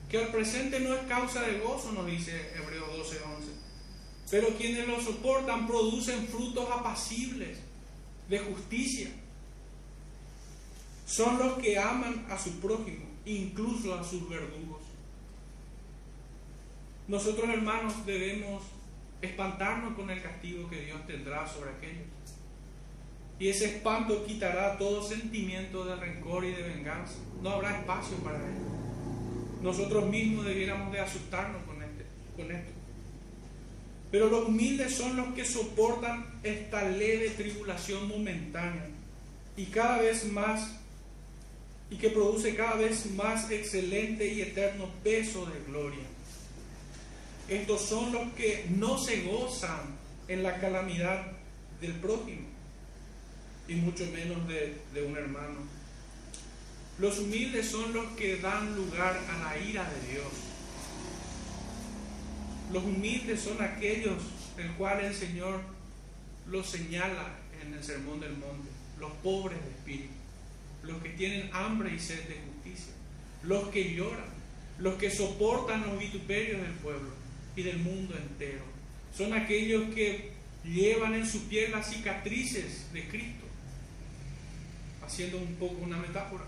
que 0.10 0.20
al 0.20 0.28
presente 0.28 0.80
no 0.80 0.94
es 0.94 1.02
causa 1.08 1.42
de 1.42 1.60
gozo, 1.60 1.92
nos 1.92 2.06
dice 2.06 2.52
Hebreo 2.56 2.86
12:11. 2.98 3.48
Pero 4.30 4.50
quienes 4.50 4.88
lo 4.88 5.02
soportan 5.02 5.66
producen 5.66 6.28
frutos 6.28 6.70
apacibles 6.70 7.58
de 8.30 8.40
justicia. 8.40 9.10
Son 11.08 11.40
los 11.40 11.58
que 11.58 11.80
aman 11.80 12.28
a 12.30 12.38
su 12.38 12.60
prójimo, 12.60 13.06
incluso 13.26 13.96
a 13.96 14.04
sus 14.04 14.30
verdugos. 14.30 14.82
Nosotros 17.08 17.50
hermanos 17.50 18.06
debemos 18.06 18.62
espantarnos 19.20 19.96
con 19.96 20.12
el 20.12 20.22
castigo 20.22 20.70
que 20.70 20.86
Dios 20.86 21.08
tendrá 21.08 21.52
sobre 21.52 21.72
aquellos. 21.72 22.13
Y 23.44 23.50
ese 23.50 23.66
espanto 23.66 24.26
quitará 24.26 24.78
todo 24.78 25.06
sentimiento 25.06 25.84
de 25.84 25.98
rencor 25.98 26.46
y 26.46 26.52
de 26.52 26.62
venganza. 26.62 27.16
No 27.42 27.50
habrá 27.50 27.78
espacio 27.78 28.16
para 28.20 28.38
él. 28.38 28.56
Nosotros 29.62 30.10
mismos 30.10 30.46
debiéramos 30.46 30.94
de 30.94 31.02
asustarnos 31.02 31.62
con, 31.64 31.84
este, 31.84 32.06
con 32.38 32.50
esto. 32.50 32.72
Pero 34.12 34.30
los 34.30 34.48
humildes 34.48 34.96
son 34.96 35.18
los 35.18 35.34
que 35.34 35.44
soportan 35.44 36.26
esta 36.42 36.84
leve 36.88 37.32
tribulación 37.32 38.08
momentánea 38.08 38.88
y 39.58 39.66
cada 39.66 39.98
vez 39.98 40.24
más 40.32 40.78
y 41.90 41.98
que 41.98 42.12
produce 42.12 42.56
cada 42.56 42.76
vez 42.76 43.12
más 43.12 43.52
excelente 43.52 44.26
y 44.26 44.42
eterno 44.42 44.90
peso 45.04 45.46
de 45.48 45.60
gloria. 45.70 46.06
Estos 47.50 47.82
son 47.82 48.14
los 48.14 48.32
que 48.36 48.68
no 48.70 48.98
se 48.98 49.24
gozan 49.24 49.98
en 50.30 50.44
la 50.44 50.62
calamidad 50.62 51.34
del 51.82 51.92
prójimo 51.96 52.53
y 53.68 53.76
mucho 53.76 54.06
menos 54.08 54.48
de, 54.48 55.04
un 55.06 55.18
hermano. 55.18 55.60
Los 57.00 57.20
humildes 57.20 57.68
son 57.68 57.94
los 57.94 58.06
que 58.14 58.38
dan 58.38 58.76
lugar 58.76 59.20
a 59.30 59.38
la 59.40 59.58
ira 59.58 59.90
de 59.90 60.14
Dios. 60.14 60.32
Los 62.72 62.84
humildes 62.84 63.42
son 63.42 63.62
aquellos 63.62 64.18
el 64.58 64.72
cual 64.74 65.04
el 65.04 65.14
Señor 65.14 65.62
los 66.48 66.68
señala 66.68 67.36
en 67.62 67.74
el 67.74 67.84
Sermón 67.84 68.20
del 68.20 68.34
Monte, 68.34 68.70
los 69.00 69.12
pobres 69.24 69.58
de 69.64 69.70
espíritu, 69.72 70.14
los 70.84 71.02
que 71.02 71.10
tienen 71.10 71.50
hambre 71.54 71.94
y 71.96 72.00
sed 72.00 72.28
de 72.28 72.36
justicia, 72.36 72.94
los 73.44 73.70
que 73.70 73.94
lloran, 73.96 74.34
los 74.80 74.96
que 74.96 75.10
soportan 75.10 75.88
los 75.88 75.98
vituperios 75.98 76.62
del 76.62 76.74
pueblo 76.74 77.10
y 77.56 77.64
del 77.64 77.80
mundo 77.80 78.16
entero. 78.18 78.64
Son 79.16 79.34
aquellos 79.34 79.94
que 79.94 80.32
llevan 80.64 81.14
en 81.14 81.28
su 81.28 81.44
piel 81.48 81.72
las 81.72 81.90
cicatrices 81.90 82.92
de 82.94 83.08
Cristo, 83.08 83.43
haciendo 85.06 85.38
un 85.38 85.56
poco 85.56 85.76
una 85.82 85.98
metáfora. 85.98 86.44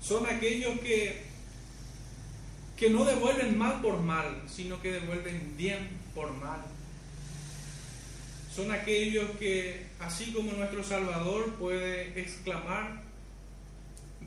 Son 0.00 0.26
aquellos 0.26 0.78
que, 0.80 1.24
que 2.76 2.90
no 2.90 3.04
devuelven 3.04 3.56
mal 3.56 3.80
por 3.80 4.00
mal, 4.00 4.42
sino 4.48 4.80
que 4.80 4.92
devuelven 4.92 5.56
bien 5.56 5.88
por 6.14 6.32
mal. 6.34 6.62
Son 8.54 8.70
aquellos 8.72 9.30
que, 9.38 9.86
así 10.00 10.32
como 10.32 10.52
nuestro 10.52 10.82
Salvador 10.82 11.54
puede 11.54 12.18
exclamar 12.20 13.02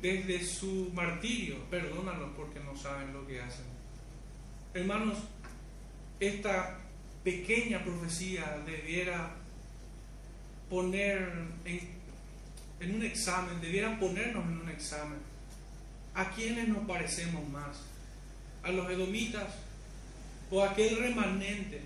desde 0.02 0.46
su 0.46 0.92
martirio, 0.94 1.58
perdónalos 1.70 2.30
porque 2.38 2.60
no 2.60 2.78
saben 2.78 3.12
lo 3.14 3.26
que 3.26 3.42
hacen 3.42 3.80
Hermanos, 4.72 5.18
esta 6.20 6.78
pequeña 7.24 7.84
profecía 7.84 8.62
debiera 8.68 9.32
poner 10.70 11.32
en, 11.66 11.99
un 12.82 13.04
examen, 13.04 13.60
debiera 13.62 14.00
ponernos 14.00 14.46
en 14.46 14.62
un 14.62 14.70
examen 14.70 15.20
¿a 16.20 16.30
quiénes 16.32 16.68
nos 16.68 16.86
parecemos 16.86 17.48
más? 17.50 17.78
¿A 18.64 18.72
los 18.72 18.90
edomitas 18.92 19.48
o 20.52 20.62
a 20.62 20.72
aquel 20.72 20.98
remanente 20.98 21.82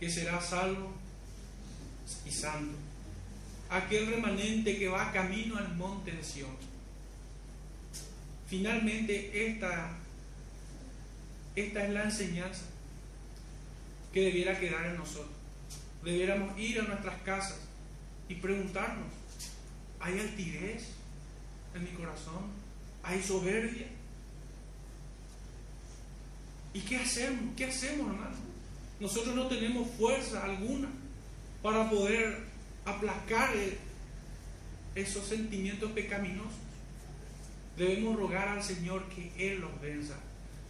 que 0.00 0.10
será 0.10 0.40
salvo 0.40 0.92
y 2.26 2.30
santo? 2.30 2.76
Aquel 3.70 4.08
remanente 4.08 4.76
que 4.76 4.88
va 4.88 5.12
camino 5.12 5.56
al 5.56 5.74
monte 5.76 6.10
de 6.10 6.22
Sion. 6.22 6.56
Finalmente, 8.48 9.46
esta, 9.46 9.96
esta 11.54 11.86
es 11.86 11.90
la 11.90 12.02
enseñanza 12.04 12.64
que 14.12 14.20
debiera 14.20 14.58
quedar 14.58 14.86
en 14.86 14.96
nosotros. 14.96 15.32
Debiéramos 16.04 16.58
ir 16.58 16.80
a 16.80 16.82
nuestras 16.82 17.22
casas 17.22 17.60
y 18.28 18.34
preguntarnos, 18.34 19.06
¿hay 20.02 20.18
altivez 20.18 20.88
en 21.74 21.84
mi 21.84 21.90
corazón? 21.90 22.50
¿Hay 23.02 23.22
soberbia? 23.22 23.86
¿Y 26.74 26.80
qué 26.80 26.96
hacemos? 26.96 27.54
¿Qué 27.56 27.64
hacemos, 27.66 28.08
hermano? 28.08 28.36
Nosotros 29.00 29.34
no 29.34 29.46
tenemos 29.48 29.88
fuerza 29.98 30.44
alguna 30.44 30.88
para 31.62 31.88
poder 31.88 32.44
aplacar 32.84 33.50
esos 34.94 35.26
sentimientos 35.26 35.92
pecaminosos. 35.92 36.52
Debemos 37.76 38.16
rogar 38.16 38.48
al 38.48 38.62
Señor 38.62 39.08
que 39.08 39.32
Él 39.38 39.60
los 39.60 39.80
venza. 39.80 40.18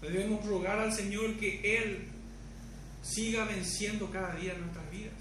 Debemos 0.00 0.44
rogar 0.44 0.78
al 0.78 0.92
Señor 0.92 1.34
que 1.34 1.78
Él 1.78 2.08
siga 3.02 3.44
venciendo 3.44 4.10
cada 4.10 4.34
día 4.36 4.54
nuestras 4.54 4.90
vidas. 4.90 5.14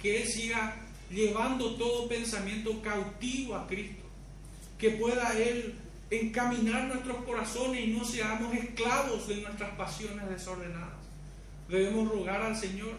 Que 0.00 0.22
Él 0.22 0.28
siga 0.28 0.76
llevando 1.10 1.76
todo 1.76 2.08
pensamiento 2.08 2.80
cautivo 2.82 3.56
a 3.56 3.66
Cristo. 3.66 4.04
Que 4.78 4.90
pueda 4.90 5.36
Él 5.38 5.74
encaminar 6.10 6.84
nuestros 6.84 7.24
corazones 7.24 7.86
y 7.86 7.88
no 7.88 8.04
seamos 8.04 8.54
esclavos 8.54 9.28
de 9.28 9.42
nuestras 9.42 9.70
pasiones 9.76 10.28
desordenadas. 10.28 10.98
Debemos 11.68 12.08
rogar 12.08 12.42
al 12.42 12.56
Señor 12.56 12.96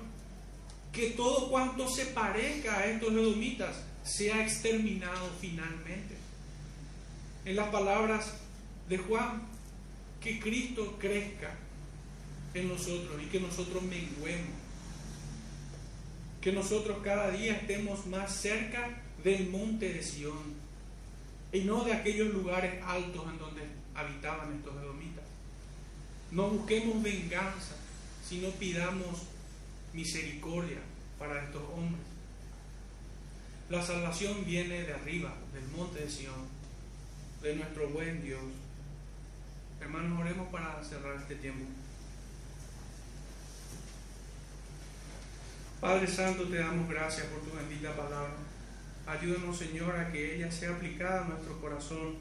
que 0.92 1.12
todo 1.12 1.50
cuanto 1.50 1.88
se 1.88 2.08
parezca 2.08 2.78
a 2.78 2.86
estos 2.86 3.12
edomitas 3.12 3.84
sea 4.04 4.44
exterminado 4.44 5.30
finalmente. 5.40 6.16
En 7.46 7.56
las 7.56 7.70
palabras 7.70 8.34
de 8.88 8.98
Juan, 8.98 9.44
que 10.20 10.40
Cristo 10.40 10.98
crezca 11.00 11.56
en 12.54 12.68
nosotros 12.68 13.22
y 13.22 13.28
que 13.28 13.40
nosotros 13.40 13.82
menguemos. 13.84 14.59
Que 16.42 16.52
nosotros 16.54 17.00
cada 17.04 17.32
día 17.32 17.54
estemos 17.58 18.06
más 18.08 18.34
cerca 18.34 19.02
del 19.24 19.50
monte 19.50 19.94
de 19.94 20.02
Sión 20.02 20.56
y 21.52 21.62
no 21.62 21.84
de 21.84 21.94
aquellos 21.94 22.34
lugares 22.34 22.82
altos 22.86 23.26
en 23.30 23.38
donde 23.40 23.62
habitaban 23.94 24.56
estos 24.56 24.76
edomitas. 24.76 25.26
No 26.32 26.50
busquemos 26.50 27.02
venganza, 27.02 27.76
sino 28.24 28.50
pidamos 28.52 29.24
misericordia 29.94 30.80
para 31.18 31.44
estos 31.44 31.64
hombres. 31.76 32.04
La 33.70 33.82
salvación 33.84 34.46
viene 34.46 34.84
de 34.84 34.94
arriba, 34.94 35.34
del 35.54 35.68
monte 35.76 36.00
de 36.02 36.10
Sión, 36.10 36.48
de 37.42 37.56
nuestro 37.56 37.90
buen 37.90 38.24
Dios. 38.24 38.42
Hermanos, 39.82 40.20
oremos 40.20 40.48
para 40.50 40.84
cerrar 40.84 41.18
este 41.18 41.36
tiempo. 41.36 41.66
Padre 45.80 46.08
Santo, 46.08 46.44
te 46.50 46.58
damos 46.58 46.90
gracias 46.90 47.28
por 47.28 47.40
tu 47.40 47.56
bendita 47.56 47.96
palabra. 47.96 48.34
Ayúdanos, 49.08 49.58
Señor, 49.58 49.96
a 49.96 50.12
que 50.12 50.36
ella 50.36 50.52
sea 50.52 50.72
aplicada 50.72 51.24
a 51.24 51.28
nuestro 51.30 51.58
corazón. 51.62 52.16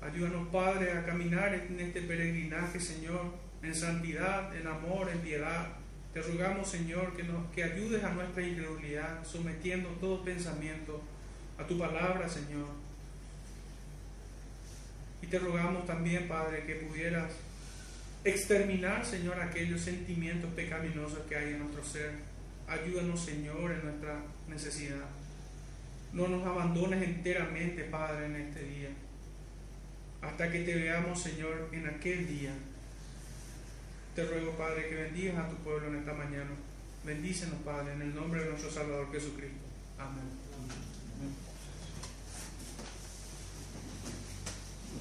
Ayúdanos, 0.00 0.46
Padre, 0.48 0.92
a 0.92 1.04
caminar 1.04 1.52
en 1.52 1.80
este 1.80 2.02
peregrinaje, 2.02 2.78
Señor, 2.78 3.34
en 3.62 3.74
santidad, 3.74 4.54
en 4.56 4.64
amor, 4.68 5.10
en 5.10 5.18
piedad. 5.18 5.72
Te 6.14 6.22
rogamos, 6.22 6.68
Señor, 6.68 7.16
que, 7.16 7.24
nos, 7.24 7.50
que 7.50 7.64
ayudes 7.64 8.04
a 8.04 8.12
nuestra 8.12 8.46
incredulidad, 8.46 9.24
sometiendo 9.24 9.88
todo 10.00 10.22
pensamiento 10.22 11.02
a 11.58 11.66
tu 11.66 11.76
palabra, 11.80 12.28
Señor. 12.28 12.68
Y 15.20 15.26
te 15.26 15.38
rogamos 15.40 15.84
también, 15.84 16.28
Padre, 16.28 16.64
que 16.64 16.76
pudieras 16.76 17.32
exterminar, 18.24 19.04
Señor, 19.04 19.40
aquellos 19.40 19.80
sentimientos 19.80 20.50
pecaminosos 20.54 21.20
que 21.28 21.36
hay 21.36 21.54
en 21.54 21.60
nuestro 21.60 21.84
ser. 21.84 22.12
Ayúdanos, 22.66 23.24
Señor, 23.24 23.72
en 23.72 23.84
nuestra 23.84 24.22
necesidad. 24.48 25.06
No 26.12 26.28
nos 26.28 26.46
abandones 26.46 27.02
enteramente, 27.02 27.84
Padre, 27.84 28.26
en 28.26 28.36
este 28.36 28.62
día. 28.62 28.90
Hasta 30.22 30.50
que 30.50 30.60
te 30.60 30.74
veamos, 30.74 31.22
Señor, 31.22 31.68
en 31.72 31.86
aquel 31.88 32.26
día. 32.28 32.52
Te 34.14 34.24
ruego, 34.24 34.52
Padre, 34.52 34.88
que 34.88 34.94
bendigas 34.96 35.38
a 35.38 35.48
tu 35.48 35.56
pueblo 35.56 35.88
en 35.88 35.96
esta 35.96 36.12
mañana. 36.12 36.50
Bendícenos, 37.04 37.60
Padre, 37.64 37.94
en 37.94 38.02
el 38.02 38.14
nombre 38.14 38.42
de 38.42 38.50
nuestro 38.50 38.70
Salvador 38.70 39.10
Jesucristo. 39.12 39.58
Amén. 39.98 40.39